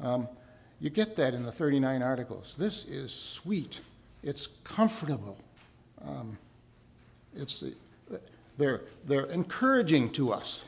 Um, 0.00 0.28
you 0.80 0.88
get 0.88 1.16
that 1.16 1.34
in 1.34 1.42
the 1.42 1.52
39 1.52 2.00
articles. 2.00 2.54
This 2.56 2.84
is 2.84 3.12
sweet. 3.12 3.80
It's 4.22 4.46
comfortable. 4.62 5.36
Um, 6.00 6.38
it's 7.34 7.64
they're, 8.56 8.82
they're 9.04 9.26
encouraging 9.26 10.10
to 10.12 10.32
us. 10.32 10.64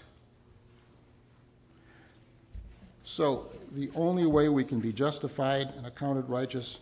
So, 3.04 3.50
the 3.72 3.90
only 3.94 4.24
way 4.24 4.48
we 4.48 4.64
can 4.64 4.80
be 4.80 4.92
justified 4.92 5.68
and 5.76 5.86
accounted 5.86 6.28
righteous 6.28 6.78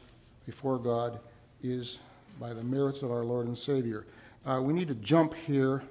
before 0.47 0.79
God 0.79 1.19
is 1.63 1.99
by 2.39 2.53
the 2.53 2.63
merits 2.63 3.03
of 3.03 3.11
our 3.11 3.25
Lord 3.25 3.47
and 3.47 3.59
Savior. 3.59 4.07
Uh, 4.47 4.61
we 4.63 4.73
need 4.73 4.89
to 4.89 4.95
jump 4.95 5.35
here. 5.35 5.83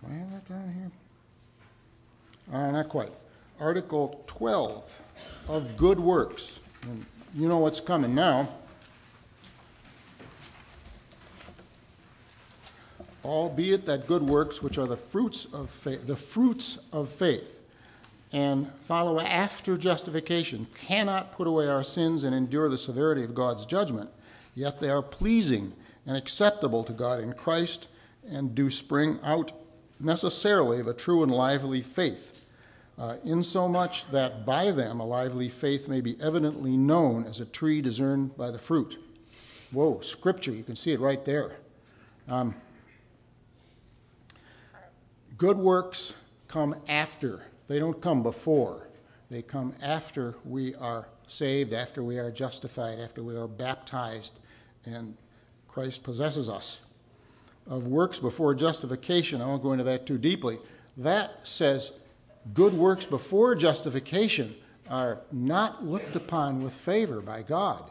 Do 0.00 0.06
I 0.10 0.14
have 0.14 0.30
that 0.32 0.44
down 0.46 0.74
here? 0.74 0.90
Uh, 2.58 2.70
not 2.70 2.88
quite. 2.88 3.10
Article 3.60 4.24
12 4.26 5.02
of 5.48 5.76
good 5.76 6.00
works. 6.00 6.60
And 6.82 7.04
you 7.34 7.46
know 7.46 7.58
what's 7.58 7.80
coming 7.80 8.14
now. 8.14 8.48
Albeit 13.24 13.84
that 13.86 14.06
good 14.06 14.22
works, 14.22 14.62
which 14.62 14.78
are 14.78 14.86
the 14.86 14.96
fruits 14.96 15.46
of 15.52 15.68
faith, 15.68 16.06
the 16.06 16.16
fruits 16.16 16.78
of 16.92 17.10
faith, 17.10 17.55
and 18.36 18.70
follow 18.82 19.18
after 19.18 19.78
justification, 19.78 20.66
cannot 20.74 21.32
put 21.32 21.46
away 21.46 21.66
our 21.66 21.82
sins 21.82 22.22
and 22.22 22.34
endure 22.34 22.68
the 22.68 22.76
severity 22.76 23.24
of 23.24 23.34
God's 23.34 23.64
judgment, 23.64 24.10
yet 24.54 24.78
they 24.78 24.90
are 24.90 25.00
pleasing 25.00 25.72
and 26.04 26.18
acceptable 26.18 26.84
to 26.84 26.92
God 26.92 27.18
in 27.18 27.32
Christ 27.32 27.88
and 28.28 28.54
do 28.54 28.68
spring 28.68 29.18
out 29.22 29.52
necessarily 29.98 30.80
of 30.80 30.86
a 30.86 30.92
true 30.92 31.22
and 31.22 31.32
lively 31.32 31.80
faith 31.80 32.42
uh, 32.98 33.16
insomuch 33.24 34.10
that 34.10 34.44
by 34.44 34.70
them 34.70 35.00
a 35.00 35.06
lively 35.06 35.48
faith 35.48 35.88
may 35.88 36.02
be 36.02 36.20
evidently 36.20 36.76
known 36.76 37.24
as 37.24 37.40
a 37.40 37.46
tree 37.46 37.80
discerned 37.80 38.36
by 38.36 38.50
the 38.50 38.58
fruit. 38.58 38.98
Whoa, 39.70 40.00
scripture, 40.00 40.52
you 40.52 40.62
can 40.62 40.76
see 40.76 40.92
it 40.92 41.00
right 41.00 41.24
there. 41.24 41.56
Um, 42.28 42.54
good 45.38 45.56
works 45.56 46.12
come 46.48 46.76
after, 46.86 47.46
they 47.68 47.78
don't 47.78 48.00
come 48.00 48.22
before. 48.22 48.88
They 49.30 49.42
come 49.42 49.74
after 49.82 50.36
we 50.44 50.74
are 50.76 51.08
saved, 51.26 51.72
after 51.72 52.02
we 52.02 52.18
are 52.18 52.30
justified, 52.30 53.00
after 53.00 53.22
we 53.22 53.36
are 53.36 53.48
baptized, 53.48 54.38
and 54.84 55.16
Christ 55.66 56.02
possesses 56.04 56.48
us. 56.48 56.80
Of 57.66 57.88
works 57.88 58.20
before 58.20 58.54
justification, 58.54 59.42
I 59.42 59.46
won't 59.46 59.62
go 59.62 59.72
into 59.72 59.84
that 59.84 60.06
too 60.06 60.18
deeply. 60.18 60.58
That 60.96 61.46
says 61.46 61.90
good 62.54 62.72
works 62.72 63.06
before 63.06 63.56
justification 63.56 64.54
are 64.88 65.20
not 65.32 65.84
looked 65.84 66.14
upon 66.14 66.62
with 66.62 66.72
favor 66.72 67.20
by 67.20 67.42
God. 67.42 67.90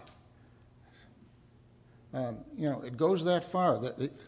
Um, 2.14 2.38
you 2.58 2.70
know, 2.70 2.82
it 2.82 2.96
goes 2.96 3.26
that 3.26 3.44
far. 3.44 3.78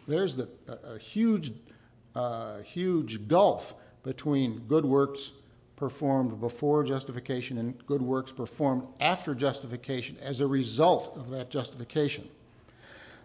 There's 0.06 0.36
the, 0.36 0.50
a, 0.68 0.96
a 0.96 0.98
huge, 0.98 1.54
uh, 2.14 2.58
huge 2.58 3.30
gulf 3.30 3.74
between 4.04 4.60
good 4.68 4.86
works 4.86 5.32
performed 5.76 6.42
before 6.42 6.84
justification 6.84 7.58
and 7.58 7.86
good 7.86 8.02
works 8.02 8.32
performed 8.32 8.84
after 9.00 9.36
justification 9.36 10.18
as 10.22 10.40
a 10.40 10.48
result 10.48 11.16
of 11.16 11.30
that 11.30 11.50
justification. 11.50 12.28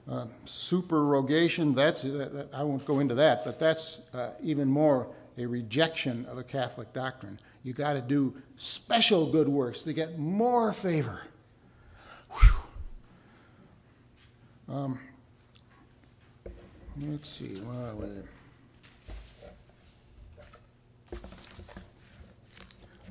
Uh, 0.09 0.27
supererogation, 0.45 1.75
that's, 1.75 2.03
that, 2.03 2.49
I 2.53 2.63
won't 2.65 2.85
go 2.85 3.01
into 3.01 3.15
that, 3.15 3.45
but 3.45 3.59
that's 3.59 4.01
uh, 4.13 4.31
even 4.43 4.69
more 4.69 5.07
a 5.39 5.47
rejection 5.47 6.27
of 6.27 6.39
a 6.39 6.43
Catholic 6.43 6.93
doctrine. 6.93 7.39
You 7.63 7.73
got 7.73 7.95
to 7.95 8.01
do 8.01 8.35
special 8.57 9.31
good 9.31 9.49
works 9.49 9.83
to 9.85 9.93
get 9.93 10.19
more 10.19 10.73
favor. 10.73 11.23
Um, 14.69 14.99
let's 17.01 17.29
see, 17.29 17.61
are 17.69 17.95
we? 17.95 18.07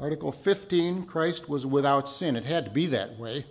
Article 0.01 0.31
15 0.31 1.03
Christ 1.03 1.47
was 1.47 1.67
without 1.67 2.09
sin. 2.09 2.35
It 2.35 2.43
had 2.43 2.65
to 2.65 2.71
be 2.71 2.87
that 2.87 3.19
way. 3.19 3.45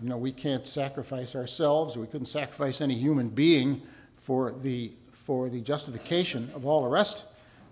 You 0.00 0.08
know, 0.08 0.16
we 0.16 0.32
can't 0.32 0.66
sacrifice 0.66 1.36
ourselves, 1.36 1.98
we 1.98 2.06
couldn't 2.06 2.26
sacrifice 2.26 2.80
any 2.80 2.94
human 2.94 3.28
being 3.28 3.82
for 4.16 4.50
the, 4.50 4.92
for 5.12 5.50
the 5.50 5.60
justification 5.60 6.50
of 6.54 6.64
all 6.64 6.84
the 6.84 6.88
rest 6.88 7.24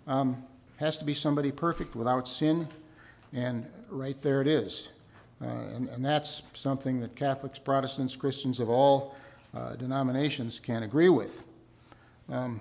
um, 0.06 0.44
has 0.76 0.98
to 0.98 1.06
be 1.06 1.14
somebody 1.14 1.50
perfect 1.50 1.96
without 1.96 2.28
sin, 2.28 2.68
and 3.32 3.66
right 3.88 4.20
there 4.20 4.42
it 4.42 4.46
is. 4.46 4.90
Uh, 5.40 5.46
and, 5.46 5.88
and, 5.88 6.04
that's 6.04 6.42
something 6.52 7.00
that 7.00 7.14
Catholics, 7.14 7.58
Protestants, 7.58 8.14
Christians 8.14 8.60
of 8.60 8.68
all 8.68 9.14
uh, 9.54 9.76
denominations 9.76 10.58
can 10.60 10.82
agree 10.82 11.08
with. 11.08 11.44
Um, 12.28 12.60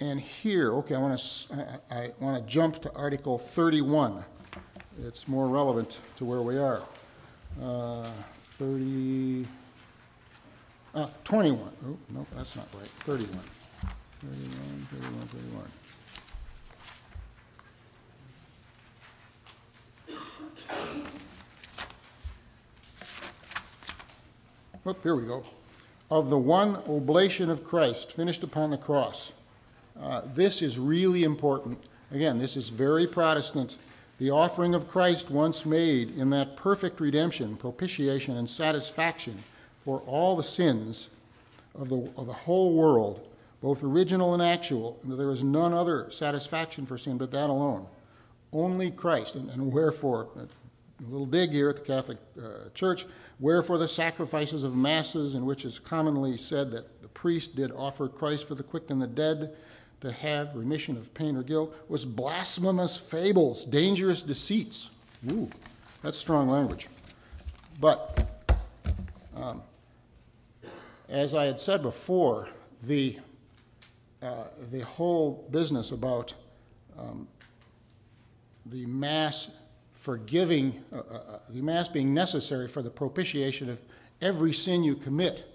and 0.00 0.20
here, 0.20 0.74
okay, 0.74 0.96
I 0.96 0.98
want 0.98 1.18
to 1.18 1.80
I, 1.90 1.96
I 1.96 2.10
want 2.18 2.44
to 2.44 2.52
jump 2.52 2.82
to 2.82 2.92
Article 2.94 3.38
31. 3.38 4.24
It's 5.00 5.26
more 5.26 5.48
relevant 5.48 5.98
to 6.16 6.24
where 6.24 6.42
we 6.42 6.58
are. 6.58 6.82
Uh, 7.60 8.06
30, 8.42 9.46
uh, 10.94 11.06
21. 11.24 11.70
Oh, 11.86 11.96
no, 12.10 12.26
that's 12.36 12.56
not 12.56 12.68
right. 12.74 12.88
31. 13.00 13.40
31, 14.20 14.86
31, 14.90 15.26
31. 15.28 15.64
Oh, 24.84 24.96
here 25.02 25.14
we 25.14 25.26
go. 25.26 25.44
Of 26.10 26.28
the 26.28 26.38
one 26.38 26.76
oblation 26.88 27.48
of 27.48 27.64
Christ 27.64 28.12
finished 28.12 28.42
upon 28.42 28.70
the 28.70 28.76
cross. 28.76 29.32
Uh, 30.00 30.22
this 30.34 30.60
is 30.60 30.78
really 30.78 31.24
important. 31.24 31.78
Again, 32.10 32.38
this 32.38 32.56
is 32.56 32.68
very 32.68 33.06
Protestant. 33.06 33.76
The 34.18 34.30
offering 34.30 34.74
of 34.74 34.88
Christ 34.88 35.30
once 35.30 35.66
made 35.66 36.16
in 36.16 36.30
that 36.30 36.56
perfect 36.56 37.00
redemption, 37.00 37.56
propitiation, 37.56 38.36
and 38.36 38.48
satisfaction 38.48 39.42
for 39.84 40.00
all 40.06 40.36
the 40.36 40.42
sins 40.42 41.08
of 41.74 41.88
the, 41.88 42.10
of 42.16 42.26
the 42.26 42.32
whole 42.32 42.74
world, 42.74 43.26
both 43.60 43.82
original 43.82 44.34
and 44.34 44.42
actual, 44.42 44.98
and 45.02 45.18
there 45.18 45.30
is 45.30 45.42
none 45.42 45.72
other 45.72 46.10
satisfaction 46.10 46.86
for 46.86 46.98
sin 46.98 47.18
but 47.18 47.30
that 47.32 47.50
alone. 47.50 47.86
Only 48.52 48.90
Christ. 48.90 49.34
And, 49.34 49.48
and 49.50 49.72
wherefore, 49.72 50.28
a 50.36 51.10
little 51.10 51.26
dig 51.26 51.50
here 51.50 51.70
at 51.70 51.76
the 51.76 51.82
Catholic 51.82 52.18
uh, 52.38 52.68
Church, 52.74 53.06
wherefore 53.40 53.78
the 53.78 53.88
sacrifices 53.88 54.62
of 54.62 54.76
masses, 54.76 55.34
in 55.34 55.46
which 55.46 55.64
is 55.64 55.78
commonly 55.78 56.36
said 56.36 56.70
that 56.70 57.02
the 57.02 57.08
priest 57.08 57.56
did 57.56 57.72
offer 57.72 58.08
Christ 58.08 58.46
for 58.46 58.54
the 58.54 58.62
quick 58.62 58.90
and 58.90 59.00
the 59.00 59.06
dead, 59.06 59.54
to 60.02 60.10
have 60.10 60.54
remission 60.56 60.96
of 60.96 61.14
pain 61.14 61.36
or 61.36 61.44
guilt 61.44 61.74
was 61.88 62.04
blasphemous 62.04 62.96
fables, 62.96 63.64
dangerous 63.64 64.20
deceits. 64.20 64.90
Ooh, 65.30 65.48
that's 66.02 66.18
strong 66.18 66.48
language. 66.48 66.88
But 67.80 68.50
um, 69.36 69.62
as 71.08 71.34
I 71.34 71.44
had 71.44 71.60
said 71.60 71.82
before, 71.82 72.48
the, 72.82 73.16
uh, 74.20 74.44
the 74.72 74.80
whole 74.80 75.46
business 75.52 75.92
about 75.92 76.34
um, 76.98 77.28
the 78.66 78.84
Mass 78.86 79.52
forgiving, 79.94 80.82
uh, 80.92 80.96
uh, 80.96 81.00
uh, 81.14 81.38
the 81.48 81.62
Mass 81.62 81.88
being 81.88 82.12
necessary 82.12 82.66
for 82.66 82.82
the 82.82 82.90
propitiation 82.90 83.70
of 83.70 83.78
every 84.20 84.52
sin 84.52 84.82
you 84.82 84.96
commit. 84.96 85.48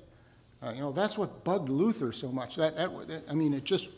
Uh, 0.63 0.71
you 0.71 0.79
know, 0.79 0.93
that's 0.93 1.17
what 1.17 1.43
bugged 1.43 1.67
Luther 1.67 2.13
so 2.13 2.31
much. 2.31 2.55
That, 2.55 2.77
that 2.77 3.23
I 3.29 3.33
mean, 3.33 3.53
it 3.53 3.65
just 3.65 3.89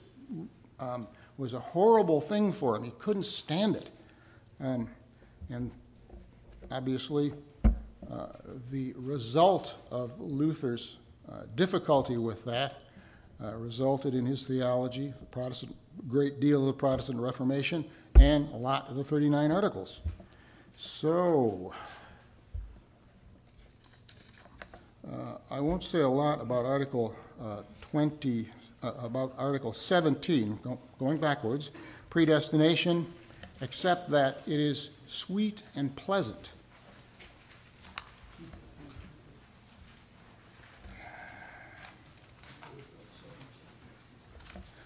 was 1.38 1.54
a 1.54 1.60
horrible 1.60 2.20
thing 2.20 2.52
for 2.52 2.76
him. 2.76 2.84
He 2.84 2.92
couldn't 3.00 3.24
stand 3.24 3.76
it. 3.76 3.90
Um, 4.60 4.90
and 5.50 5.72
obviously, 6.70 7.34
uh, 8.12 8.28
the 8.72 8.94
result 8.98 9.76
of 9.90 10.20
Luther's 10.20 10.98
uh, 11.32 11.44
difficulty 11.56 12.18
with 12.18 12.44
that 12.46 12.76
uh, 13.42 13.54
resulted 13.56 14.14
in 14.14 14.26
his 14.26 14.44
theology, 14.44 15.14
the 15.20 15.26
Protestant, 15.28 15.76
great 16.08 16.40
deal 16.40 16.62
of 16.62 16.68
the 16.68 16.74
Protestant 16.74 17.20
Reformation, 17.20 17.86
and 18.16 18.52
a 18.52 18.58
lot 18.58 18.90
of 18.90 18.96
the 18.96 19.04
39 19.04 19.52
Articles. 19.52 20.02
So, 20.76 21.74
I 25.52 25.60
won't 25.60 25.84
say 25.84 26.02
a 26.02 26.08
lot 26.08 26.42
about 26.42 26.66
Article 26.66 27.16
uh, 27.42 27.64
20, 27.82 28.48
uh, 28.82 28.94
about 29.00 29.34
Article 29.38 29.74
17, 29.74 30.60
going 31.00 31.18
backwards, 31.18 31.72
predestination, 32.10 33.06
except 33.62 34.10
that 34.12 34.42
it 34.48 34.60
is 34.60 34.90
sweet 35.08 35.64
and 35.76 35.96
pleasant. 35.96 36.54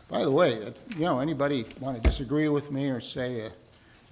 By 0.10 0.24
the 0.24 0.32
way, 0.32 0.64
uh, 0.64 0.72
you 0.96 1.06
know, 1.06 1.20
anybody 1.20 1.66
want 1.80 1.96
to 1.98 2.02
disagree 2.02 2.48
with 2.48 2.72
me 2.72 2.88
or 2.88 3.02
say, 3.02 3.46
uh, 3.46 3.50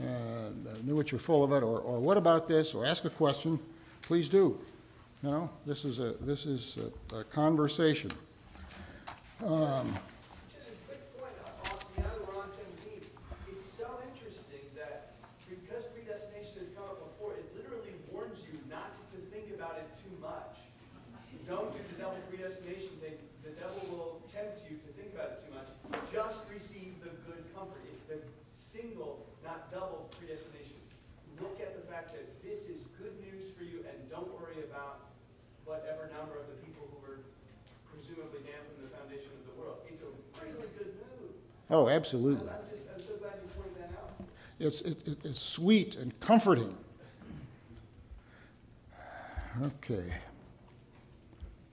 uh, 0.04 0.50
knew 0.84 0.96
what 0.96 1.12
you're 1.12 1.20
full 1.20 1.44
of 1.44 1.52
it, 1.52 1.62
or, 1.64 1.80
or 1.80 2.00
what 2.00 2.18
about 2.18 2.48
this, 2.48 2.74
or 2.74 2.86
ask 2.86 3.06
a 3.06 3.10
question, 3.12 3.60
please 4.02 4.28
do. 4.28 4.60
You 5.22 5.30
know, 5.30 5.50
this 5.68 5.86
is 5.86 6.00
a, 6.00 6.14
this 6.22 6.48
is 6.48 6.80
a, 7.12 7.18
a 7.18 7.24
conversation. 7.26 8.10
Um, 9.44 9.98
Oh, 41.72 41.88
absolutely. 41.88 42.50
I'm, 42.50 42.56
just, 42.70 42.88
I'm 42.94 43.00
so 43.00 43.16
glad 43.16 43.34
you 43.42 43.50
pointed 43.56 43.82
that 43.82 43.98
out. 43.98 44.28
It's, 44.60 44.82
it, 44.82 45.08
it, 45.08 45.18
it's 45.24 45.40
sweet 45.40 45.96
and 45.96 46.18
comforting. 46.20 46.76
Okay. 49.64 50.04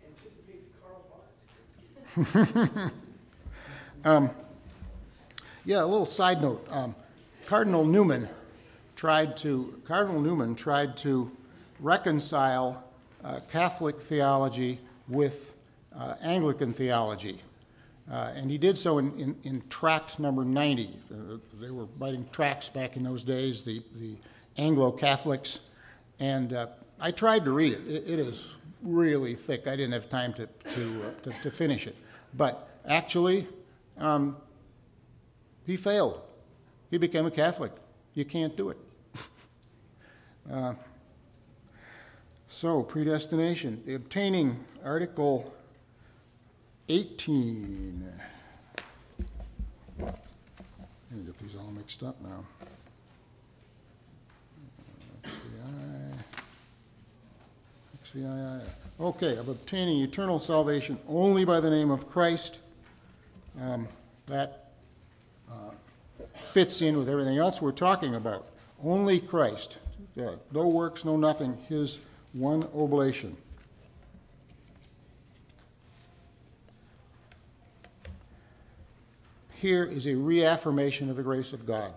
Anticipates 0.07 0.67
Karl 0.81 1.05
Barth. 2.17 2.93
um, 4.05 4.31
yeah, 5.65 5.83
a 5.83 5.87
little 5.87 6.07
side 6.07 6.41
note. 6.41 6.65
Um, 6.71 6.95
Cardinal 7.47 7.85
Newman 7.85 8.29
tried 8.95 9.37
to 9.39 9.81
Cardinal 9.85 10.21
Newman 10.21 10.55
tried 10.55 10.97
to 10.99 11.31
reconcile 11.81 12.85
uh, 13.25 13.41
Catholic 13.51 14.01
theology 14.01 14.79
with 15.09 15.55
uh, 15.97 16.15
Anglican 16.23 16.73
theology. 16.73 17.41
Uh, 18.11 18.33
and 18.35 18.51
he 18.51 18.57
did 18.57 18.79
so 18.79 18.99
in, 18.99 19.63
tract 19.69 20.19
number 20.19 20.45
90. 20.45 20.99
Uh, 21.11 21.37
they 21.61 21.71
were 21.71 21.87
writing 21.99 22.27
tracts 22.33 22.69
back 22.69 22.97
in 22.97 23.03
those 23.03 23.23
days, 23.23 23.65
the, 23.65 23.83
the 23.97 24.17
Anglo 24.57 24.91
Catholics. 24.91 25.61
And 26.19 26.53
uh, 26.55 26.69
I 27.01 27.11
tried 27.11 27.45
to 27.45 27.53
read 27.53 27.75
it. 27.75 27.87
it. 27.87 28.19
Is 28.19 28.55
really 28.83 29.35
thick. 29.35 29.67
I 29.67 29.77
didn't 29.77 29.93
have 29.93 30.09
time 30.09 30.33
to, 30.35 31.51
finish 31.51 31.87
it. 31.87 31.97
But 32.35 32.69
actually, 32.87 33.47
um, 33.99 34.37
he 35.67 35.77
failed. 35.77 36.21
He 36.91 36.97
became 36.97 37.27
a 37.27 37.31
Catholic. 37.31 37.73
You 38.15 38.25
can't 38.25 38.57
do 38.57 38.71
it. 38.71 38.79
So, 42.51 42.83
predestination. 42.83 43.85
Obtaining 43.87 44.65
Article 44.83 45.53
18. 46.89 48.13
Let 49.99 50.09
me 51.11 51.25
get 51.25 51.39
these 51.39 51.57
all 51.57 51.71
mixed 51.73 52.03
up 52.03 52.17
now. 52.23 52.45
Okay, 59.01 59.37
of 59.37 59.49
obtaining 59.49 60.03
eternal 60.03 60.39
salvation 60.39 60.99
only 61.09 61.45
by 61.45 61.61
the 61.61 61.71
name 61.71 61.91
of 61.91 62.09
Christ. 62.09 62.59
Um, 63.61 63.87
that 64.27 64.71
uh, 65.51 65.71
fits 66.33 66.83
in 66.83 66.97
with 66.97 67.09
everything 67.09 67.39
else 67.39 67.61
we're 67.61 67.73
talking 67.73 68.15
about. 68.15 68.47
Only 68.83 69.21
Christ. 69.21 69.79
No 70.17 70.69
works, 70.69 71.05
no 71.05 71.17
nothing. 71.17 71.59
His 71.69 72.01
one 72.33 72.65
oblation. 72.75 73.37
Here 79.61 79.85
is 79.85 80.07
a 80.07 80.15
reaffirmation 80.15 81.11
of 81.11 81.17
the 81.17 81.23
grace 81.23 81.53
of 81.53 81.67
God. 81.67 81.93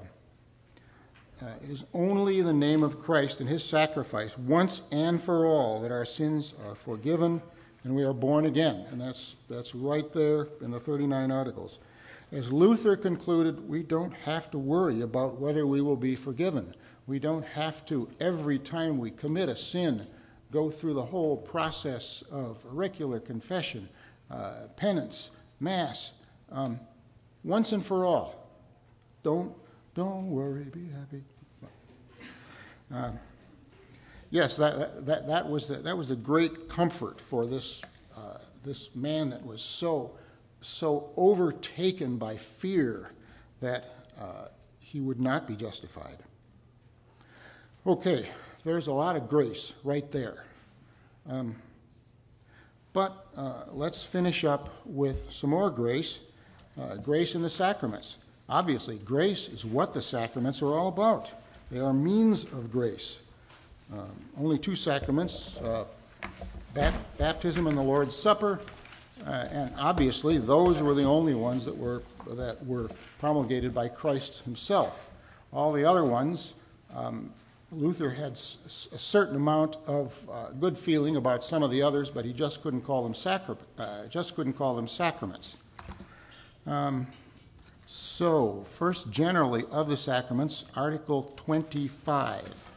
Uh, 1.39 1.45
it 1.63 1.69
is 1.69 1.85
only 1.93 2.39
in 2.39 2.45
the 2.45 2.53
name 2.53 2.81
of 2.81 2.99
Christ 2.99 3.39
and 3.39 3.47
his 3.47 3.63
sacrifice, 3.63 4.35
once 4.37 4.81
and 4.91 5.21
for 5.21 5.45
all, 5.45 5.81
that 5.81 5.91
our 5.91 6.05
sins 6.05 6.55
are 6.67 6.75
forgiven 6.75 7.41
and 7.83 7.95
we 7.95 8.03
are 8.03 8.13
born 8.13 8.45
again. 8.45 8.85
And 8.91 8.99
that's, 8.99 9.35
that's 9.47 9.75
right 9.75 10.11
there 10.11 10.47
in 10.61 10.71
the 10.71 10.79
39 10.79 11.31
Articles. 11.31 11.79
As 12.31 12.51
Luther 12.51 12.95
concluded, 12.95 13.67
we 13.67 13.83
don't 13.83 14.13
have 14.13 14.49
to 14.51 14.57
worry 14.57 15.01
about 15.01 15.39
whether 15.39 15.67
we 15.67 15.81
will 15.81 15.97
be 15.97 16.15
forgiven. 16.15 16.75
We 17.05 17.19
don't 17.19 17.45
have 17.45 17.85
to, 17.87 18.09
every 18.19 18.57
time 18.57 18.97
we 18.97 19.11
commit 19.11 19.49
a 19.49 19.55
sin, 19.55 20.07
go 20.51 20.71
through 20.71 20.93
the 20.95 21.05
whole 21.05 21.37
process 21.37 22.23
of 22.31 22.63
auricular 22.71 23.19
confession, 23.19 23.89
uh, 24.31 24.67
penance, 24.77 25.29
Mass. 25.59 26.13
Um, 26.51 26.79
once 27.43 27.71
and 27.71 27.85
for 27.85 28.05
all. 28.05 28.47
Don't, 29.23 29.53
don't 29.93 30.29
worry, 30.29 30.63
be 30.65 30.87
happy. 30.89 31.23
Uh, 32.93 33.11
yes, 34.29 34.57
that, 34.57 35.05
that, 35.05 35.27
that, 35.27 35.49
was 35.49 35.67
the, 35.67 35.75
that 35.75 35.97
was 35.97 36.11
a 36.11 36.15
great 36.15 36.67
comfort 36.67 37.21
for 37.21 37.45
this, 37.45 37.81
uh, 38.17 38.37
this 38.65 38.93
man 38.95 39.29
that 39.29 39.45
was 39.45 39.61
so, 39.61 40.11
so 40.59 41.11
overtaken 41.15 42.17
by 42.17 42.35
fear 42.35 43.11
that 43.61 43.85
uh, 44.19 44.47
he 44.79 44.99
would 44.99 45.19
not 45.19 45.47
be 45.47 45.55
justified. 45.55 46.17
Okay, 47.87 48.27
there's 48.63 48.87
a 48.87 48.93
lot 48.93 49.15
of 49.15 49.27
grace 49.27 49.73
right 49.83 50.11
there. 50.11 50.45
Um, 51.29 51.55
but 52.93 53.27
uh, 53.37 53.63
let's 53.71 54.03
finish 54.03 54.43
up 54.43 54.69
with 54.85 55.31
some 55.31 55.51
more 55.51 55.69
grace 55.69 56.19
uh, 56.79 56.95
grace 56.95 57.35
in 57.35 57.41
the 57.41 57.49
sacraments. 57.49 58.17
Obviously, 58.49 58.97
grace 58.97 59.47
is 59.47 59.65
what 59.65 59.93
the 59.93 60.01
sacraments 60.01 60.61
are 60.61 60.73
all 60.73 60.87
about. 60.87 61.33
They 61.71 61.79
are 61.79 61.93
means 61.93 62.43
of 62.43 62.71
grace. 62.71 63.21
Um, 63.93 64.09
only 64.37 64.57
two 64.57 64.75
sacraments 64.75 65.57
uh, 65.59 65.85
bat- 66.73 66.93
baptism 67.17 67.67
and 67.67 67.77
the 67.77 67.81
Lord's 67.81 68.15
Supper. 68.15 68.59
Uh, 69.25 69.29
and 69.51 69.73
obviously, 69.77 70.37
those 70.37 70.81
were 70.81 70.93
the 70.93 71.03
only 71.03 71.33
ones 71.35 71.63
that 71.65 71.77
were, 71.77 72.03
that 72.27 72.65
were 72.65 72.89
promulgated 73.19 73.73
by 73.73 73.87
Christ 73.87 74.43
himself. 74.43 75.09
All 75.53 75.71
the 75.71 75.85
other 75.85 76.03
ones, 76.03 76.53
um, 76.95 77.31
Luther 77.71 78.09
had 78.09 78.33
s- 78.33 78.87
a 78.91 78.97
certain 78.97 79.35
amount 79.35 79.77
of 79.87 80.27
uh, 80.31 80.49
good 80.59 80.77
feeling 80.77 81.15
about 81.15 81.43
some 81.43 81.61
of 81.63 81.69
the 81.71 81.81
others, 81.83 82.09
but 82.09 82.25
he 82.25 82.33
just 82.33 82.61
couldn't 82.63 82.81
call 82.81 83.03
them, 83.03 83.13
sacra- 83.13 83.57
uh, 83.77 84.07
just 84.07 84.35
couldn't 84.35 84.53
call 84.53 84.75
them 84.75 84.87
sacraments. 84.87 85.55
Um, 86.67 87.07
So, 87.93 88.63
first, 88.69 89.11
generally 89.11 89.65
of 89.69 89.89
the 89.89 89.97
sacraments, 89.97 90.63
Article 90.77 91.33
25. 91.35 92.71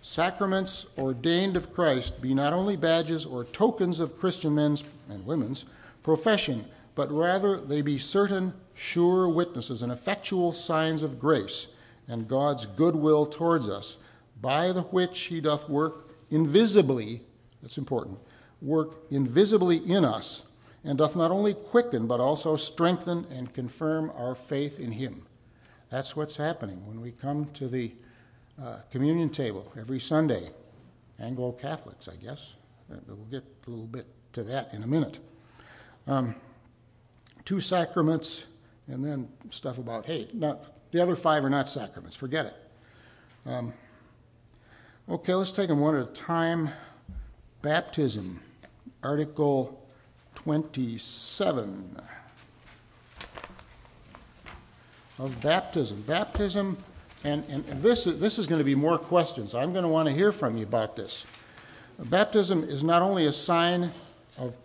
Sacraments 0.00 0.86
ordained 0.96 1.56
of 1.56 1.72
Christ 1.72 2.22
be 2.22 2.32
not 2.32 2.52
only 2.52 2.76
badges 2.76 3.26
or 3.26 3.42
tokens 3.42 3.98
of 3.98 4.16
Christian 4.16 4.54
men's 4.54 4.84
and 5.08 5.26
women's 5.26 5.64
profession, 6.04 6.66
but 6.94 7.10
rather 7.10 7.56
they 7.56 7.82
be 7.82 7.98
certain 7.98 8.54
sure 8.72 9.28
witnesses 9.28 9.82
and 9.82 9.90
effectual 9.90 10.52
signs 10.52 11.02
of 11.02 11.18
grace 11.18 11.66
and 12.06 12.28
God's 12.28 12.66
goodwill 12.66 13.26
towards 13.26 13.68
us, 13.68 13.96
by 14.40 14.70
the 14.70 14.82
which 14.82 15.22
he 15.22 15.40
doth 15.40 15.68
work 15.68 16.08
invisibly, 16.30 17.22
that's 17.62 17.78
important, 17.78 18.20
work 18.64 18.94
invisibly 19.10 19.76
in 19.76 20.04
us, 20.04 20.42
and 20.82 20.98
doth 20.98 21.14
not 21.14 21.30
only 21.30 21.54
quicken, 21.54 22.06
but 22.06 22.18
also 22.18 22.56
strengthen 22.56 23.26
and 23.30 23.52
confirm 23.54 24.10
our 24.16 24.34
faith 24.34 24.80
in 24.80 24.92
him. 24.92 25.26
That's 25.90 26.16
what's 26.16 26.36
happening 26.36 26.86
when 26.86 27.00
we 27.00 27.12
come 27.12 27.46
to 27.52 27.68
the 27.68 27.92
uh, 28.60 28.78
communion 28.90 29.30
table 29.30 29.70
every 29.78 30.00
Sunday. 30.00 30.50
Anglo 31.20 31.52
Catholics, 31.52 32.08
I 32.08 32.16
guess. 32.16 32.54
Uh, 32.90 32.96
we'll 33.06 33.16
get 33.26 33.44
a 33.66 33.70
little 33.70 33.86
bit 33.86 34.06
to 34.32 34.42
that 34.44 34.72
in 34.74 34.82
a 34.82 34.86
minute. 34.86 35.18
Um, 36.06 36.34
two 37.44 37.60
sacraments, 37.60 38.46
and 38.88 39.04
then 39.04 39.28
stuff 39.50 39.78
about, 39.78 40.06
hey, 40.06 40.28
not, 40.32 40.90
the 40.90 41.02
other 41.02 41.16
five 41.16 41.44
are 41.44 41.50
not 41.50 41.68
sacraments. 41.68 42.16
Forget 42.16 42.46
it. 42.46 42.54
Um, 43.46 43.74
okay, 45.08 45.34
let's 45.34 45.52
take 45.52 45.68
them 45.68 45.80
one 45.80 45.94
at 45.94 46.08
a 46.08 46.12
time. 46.12 46.70
Baptism, 47.62 48.40
Article 49.04 49.78
27 50.34 52.00
of 55.18 55.40
baptism. 55.42 56.02
Baptism 56.02 56.78
and, 57.22 57.44
and 57.48 57.66
this, 57.66 58.04
this 58.04 58.38
is 58.38 58.46
going 58.46 58.60
to 58.60 58.64
be 58.64 58.74
more 58.74 58.96
questions. 58.96 59.54
I'm 59.54 59.72
going 59.72 59.82
to 59.82 59.88
want 59.88 60.08
to 60.08 60.14
hear 60.14 60.32
from 60.32 60.56
you 60.56 60.62
about 60.62 60.96
this. 60.96 61.26
Baptism 61.98 62.64
is 62.64 62.82
not 62.82 63.02
only 63.02 63.26
a 63.26 63.32
sign 63.32 63.92
of, 64.38 64.56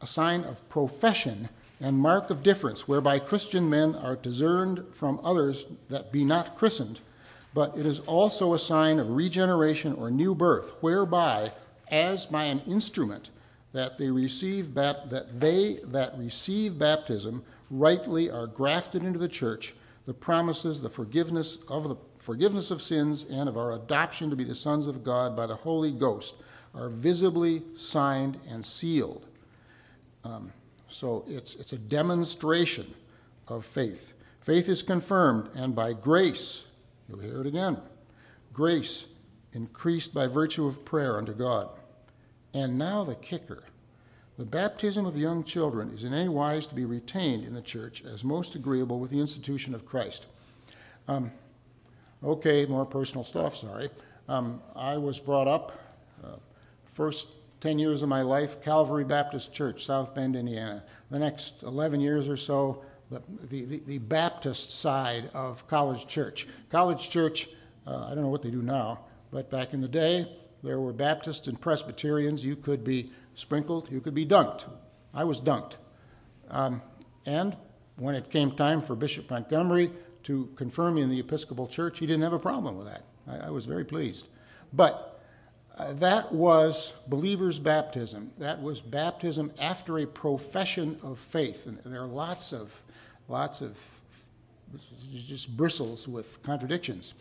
a 0.00 0.06
sign 0.06 0.42
of 0.42 0.68
profession 0.68 1.48
and 1.80 1.96
mark 1.96 2.28
of 2.28 2.42
difference, 2.42 2.88
whereby 2.88 3.20
Christian 3.20 3.70
men 3.70 3.94
are 3.94 4.16
discerned 4.16 4.84
from 4.94 5.20
others 5.22 5.66
that 5.90 6.10
be 6.10 6.24
not 6.24 6.56
christened, 6.56 7.00
but 7.54 7.76
it 7.76 7.86
is 7.86 8.00
also 8.00 8.52
a 8.52 8.58
sign 8.58 8.98
of 8.98 9.10
regeneration 9.10 9.92
or 9.94 10.10
new 10.10 10.34
birth, 10.34 10.78
whereby, 10.80 11.52
as 11.88 12.26
by 12.26 12.44
an 12.44 12.60
instrument, 12.66 13.30
that 13.76 13.98
they 13.98 14.10
receive 14.10 14.74
bap- 14.74 15.10
that 15.10 15.40
they 15.40 15.78
that 15.84 16.16
receive 16.18 16.78
baptism 16.78 17.44
rightly 17.70 18.30
are 18.30 18.46
grafted 18.46 19.02
into 19.02 19.18
the 19.18 19.28
church 19.28 19.74
the 20.06 20.14
promises, 20.14 20.80
the 20.80 20.88
forgiveness 20.88 21.58
of 21.68 21.88
the 21.88 21.96
forgiveness 22.16 22.70
of 22.70 22.80
sins, 22.80 23.26
and 23.28 23.48
of 23.48 23.56
our 23.56 23.72
adoption 23.72 24.30
to 24.30 24.36
be 24.36 24.44
the 24.44 24.54
sons 24.54 24.86
of 24.86 25.02
God 25.02 25.36
by 25.36 25.46
the 25.46 25.56
Holy 25.56 25.92
Ghost 25.92 26.36
are 26.74 26.88
visibly 26.88 27.62
signed 27.74 28.38
and 28.48 28.64
sealed. 28.64 29.26
Um, 30.24 30.52
so 30.88 31.24
it's, 31.26 31.56
it's 31.56 31.72
a 31.72 31.78
demonstration 31.78 32.94
of 33.48 33.64
faith. 33.64 34.14
Faith 34.40 34.68
is 34.68 34.82
confirmed, 34.82 35.50
and 35.56 35.74
by 35.74 35.92
grace, 35.92 36.66
you'll 37.08 37.18
hear 37.18 37.40
it 37.40 37.46
again 37.46 37.78
grace 38.52 39.06
increased 39.52 40.14
by 40.14 40.26
virtue 40.26 40.66
of 40.66 40.82
prayer 40.82 41.18
unto 41.18 41.34
God. 41.34 41.68
And 42.54 42.78
now 42.78 43.04
the 43.04 43.14
kicker 43.14 43.64
the 44.38 44.44
baptism 44.44 45.06
of 45.06 45.16
young 45.16 45.44
children 45.44 45.90
is 45.94 46.04
in 46.04 46.12
any 46.12 46.28
wise 46.28 46.66
to 46.66 46.74
be 46.74 46.84
retained 46.84 47.44
in 47.44 47.54
the 47.54 47.62
church 47.62 48.04
as 48.04 48.22
most 48.22 48.54
agreeable 48.54 49.00
with 49.00 49.10
the 49.10 49.20
institution 49.20 49.74
of 49.74 49.86
Christ. 49.86 50.26
Um, 51.08 51.32
okay, 52.22 52.66
more 52.66 52.84
personal 52.84 53.24
stuff, 53.24 53.56
sorry. 53.56 53.88
Um, 54.28 54.60
I 54.74 54.98
was 54.98 55.18
brought 55.18 55.48
up, 55.48 55.72
uh, 56.22 56.36
first 56.84 57.28
10 57.60 57.78
years 57.78 58.02
of 58.02 58.08
my 58.10 58.22
life, 58.22 58.60
Calvary 58.60 59.04
Baptist 59.04 59.54
Church, 59.54 59.86
South 59.86 60.14
Bend, 60.14 60.36
Indiana. 60.36 60.84
The 61.10 61.18
next 61.18 61.62
11 61.62 62.00
years 62.00 62.28
or 62.28 62.36
so, 62.36 62.84
the, 63.10 63.22
the, 63.64 63.80
the 63.86 63.98
Baptist 63.98 64.78
side 64.78 65.30
of 65.32 65.66
College 65.66 66.06
Church. 66.06 66.46
College 66.70 67.08
Church, 67.08 67.48
uh, 67.86 68.08
I 68.10 68.14
don't 68.14 68.22
know 68.22 68.28
what 68.28 68.42
they 68.42 68.50
do 68.50 68.62
now, 68.62 69.00
but 69.30 69.50
back 69.50 69.72
in 69.72 69.80
the 69.80 69.88
day, 69.88 70.28
there 70.62 70.80
were 70.80 70.92
Baptists 70.92 71.48
and 71.48 71.58
Presbyterians. 71.58 72.44
You 72.44 72.56
could 72.56 72.84
be 72.84 73.12
sprinkled, 73.36 73.90
you 73.92 74.00
could 74.00 74.14
be 74.14 74.26
dunked. 74.26 74.64
I 75.14 75.22
was 75.24 75.40
dunked. 75.40 75.76
Um, 76.50 76.82
and 77.24 77.56
when 77.96 78.14
it 78.14 78.30
came 78.30 78.50
time 78.50 78.82
for 78.82 78.96
Bishop 78.96 79.30
Montgomery 79.30 79.92
to 80.24 80.48
confirm 80.56 80.96
me 80.96 81.02
in 81.02 81.10
the 81.10 81.20
Episcopal 81.20 81.68
Church, 81.68 82.00
he 82.00 82.06
didn't 82.06 82.22
have 82.22 82.32
a 82.32 82.38
problem 82.38 82.76
with 82.76 82.86
that. 82.86 83.04
I, 83.28 83.46
I 83.46 83.50
was 83.50 83.66
very 83.66 83.84
pleased. 83.84 84.26
But 84.72 85.20
uh, 85.76 85.92
that 85.94 86.32
was 86.32 86.94
believer's 87.06 87.58
baptism. 87.58 88.32
That 88.38 88.62
was 88.62 88.80
baptism 88.80 89.52
after 89.60 89.98
a 89.98 90.06
profession 90.06 90.98
of 91.02 91.18
faith. 91.18 91.66
And 91.66 91.78
there 91.84 92.02
are 92.02 92.06
lots 92.06 92.52
of, 92.52 92.82
lots 93.28 93.60
of, 93.60 93.78
just 95.14 95.56
bristles 95.56 96.08
with 96.08 96.42
contradictions. 96.42 97.14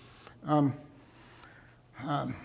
Um, 0.46 0.74
um, 2.04 2.36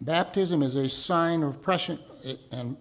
Baptism 0.00 0.62
is 0.62 0.76
a 0.76 0.88
sign 0.88 1.42
of 1.42 1.60
profession, 1.60 1.98
and 2.52 2.76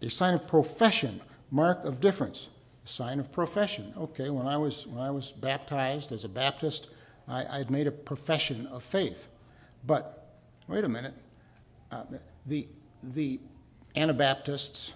a 0.00 0.10
sign 0.10 0.34
of 0.34 0.46
profession, 0.46 1.20
mark 1.50 1.84
of 1.84 2.00
difference. 2.00 2.48
Sign 2.84 3.18
of 3.18 3.32
profession. 3.32 3.94
Okay, 3.96 4.28
when 4.28 4.46
I 4.46 4.58
was 4.58 4.86
when 4.86 5.00
I 5.00 5.10
was 5.10 5.32
baptized 5.32 6.12
as 6.12 6.24
a 6.24 6.28
Baptist, 6.28 6.88
I, 7.26 7.58
had 7.58 7.70
made 7.70 7.86
a 7.86 7.90
profession 7.90 8.66
of 8.66 8.82
faith. 8.82 9.28
But 9.86 10.36
wait 10.68 10.84
a 10.84 10.88
minute, 10.88 11.14
uh, 11.90 12.04
the 12.44 12.68
the 13.02 13.40
Anabaptists, 13.96 14.92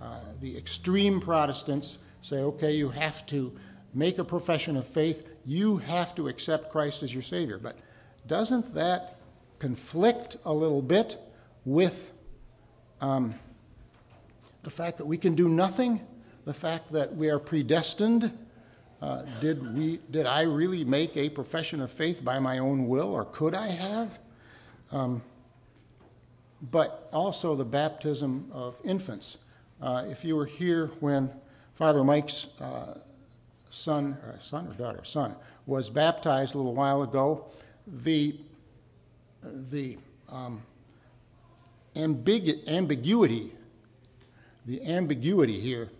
uh, 0.00 0.18
the 0.40 0.56
extreme 0.56 1.20
Protestants 1.20 1.98
say, 2.22 2.38
okay, 2.38 2.72
you 2.72 2.88
have 2.90 3.24
to 3.26 3.56
make 3.94 4.18
a 4.18 4.24
profession 4.24 4.76
of 4.76 4.86
faith. 4.86 5.26
You 5.46 5.78
have 5.78 6.14
to 6.16 6.28
accept 6.28 6.70
Christ 6.70 7.02
as 7.02 7.14
your 7.14 7.22
Savior. 7.22 7.58
But 7.58 7.76
doesn't 8.26 8.74
that 8.74 9.19
conflict 9.60 10.38
a 10.44 10.52
little 10.52 10.82
bit 10.82 11.18
with 11.64 12.12
um, 13.00 13.34
the 14.62 14.70
fact 14.70 14.98
that 14.98 15.06
we 15.06 15.16
can 15.16 15.34
do 15.34 15.48
nothing, 15.48 16.00
the 16.44 16.54
fact 16.54 16.92
that 16.92 17.14
we 17.14 17.28
are 17.30 17.38
predestined. 17.38 18.36
Uh, 19.00 19.22
did, 19.40 19.76
we, 19.76 19.98
did 20.10 20.26
I 20.26 20.42
really 20.42 20.84
make 20.84 21.16
a 21.16 21.28
profession 21.28 21.80
of 21.80 21.90
faith 21.90 22.24
by 22.24 22.38
my 22.38 22.58
own 22.58 22.88
will, 22.88 23.12
or 23.12 23.24
could 23.24 23.54
I 23.54 23.68
have? 23.68 24.18
Um, 24.90 25.22
but 26.60 27.08
also 27.12 27.54
the 27.54 27.64
baptism 27.64 28.50
of 28.52 28.76
infants. 28.84 29.38
Uh, 29.80 30.04
if 30.08 30.24
you 30.24 30.36
were 30.36 30.46
here 30.46 30.88
when 31.00 31.30
Father 31.74 32.04
Mike's 32.04 32.48
uh, 32.60 32.98
son, 33.70 34.18
or 34.22 34.36
son 34.40 34.68
or 34.68 34.74
daughter, 34.74 35.04
son, 35.04 35.34
was 35.64 35.88
baptized 35.88 36.54
a 36.54 36.58
little 36.58 36.74
while 36.74 37.02
ago, 37.02 37.46
the 37.86 38.36
the 39.42 39.98
um, 40.28 40.62
ambigu- 41.94 42.66
ambiguity, 42.66 43.52
the 44.66 44.86
ambiguity 44.86 45.58
here. 45.58 45.90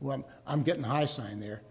Well, 0.00 0.14
I'm, 0.14 0.24
I'm 0.46 0.62
getting 0.62 0.82
high 0.82 1.06
sign 1.06 1.40
there. 1.40 1.62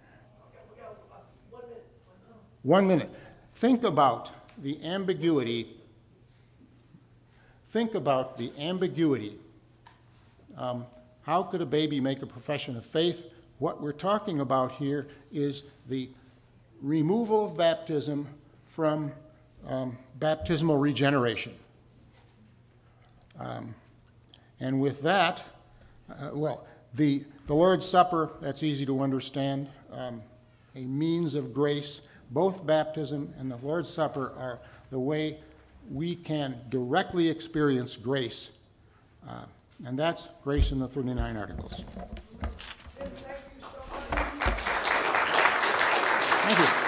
One 2.64 2.88
minute. 2.88 3.10
Think 3.56 3.84
about 3.84 4.32
the 4.62 4.84
ambiguity. 4.86 5.76
Think 7.68 7.96
about 7.96 8.38
the 8.38 8.52
ambiguity. 8.60 9.38
Um, 10.58 10.86
how 11.22 11.44
could 11.44 11.62
a 11.62 11.66
baby 11.66 12.00
make 12.00 12.22
a 12.22 12.26
profession 12.26 12.76
of 12.76 12.86
faith? 12.86 13.26
What 13.60 13.82
we're 13.82 13.92
talking 13.92 14.40
about 14.40 14.74
here 14.74 15.08
is 15.32 15.64
the 15.88 16.10
removal 16.82 17.46
of 17.46 17.58
baptism 17.58 18.28
from 18.68 19.12
um, 19.68 19.98
baptismal 20.18 20.78
regeneration. 20.78 21.54
Um, 23.40 23.76
and 24.60 24.82
with 24.82 25.02
that, 25.04 25.44
uh, 26.10 26.32
well, 26.34 26.68
the, 26.94 27.24
the 27.46 27.54
Lord's 27.54 27.86
Supper, 27.86 28.32
that's 28.42 28.64
easy 28.64 28.86
to 28.86 29.02
understand, 29.02 29.70
um, 29.94 30.22
a 30.76 30.82
means 30.82 31.34
of 31.34 31.54
grace. 31.54 32.02
Both 32.32 32.66
baptism 32.66 33.34
and 33.40 33.50
the 33.50 33.58
Lord's 33.58 33.90
Supper 33.90 34.34
are 34.38 34.60
the 34.92 35.00
way 35.00 35.40
we 35.92 36.16
can 36.16 36.58
directly 36.70 37.30
experience 37.30 37.96
grace. 37.96 38.52
Uh, 39.28 39.46
and 39.86 39.98
that's 39.98 40.28
grace 40.44 40.72
in 40.72 40.80
the 40.80 40.88
39 40.88 41.38
Articles. 41.38 41.86
Thank 46.50 46.60
you. 46.60 46.79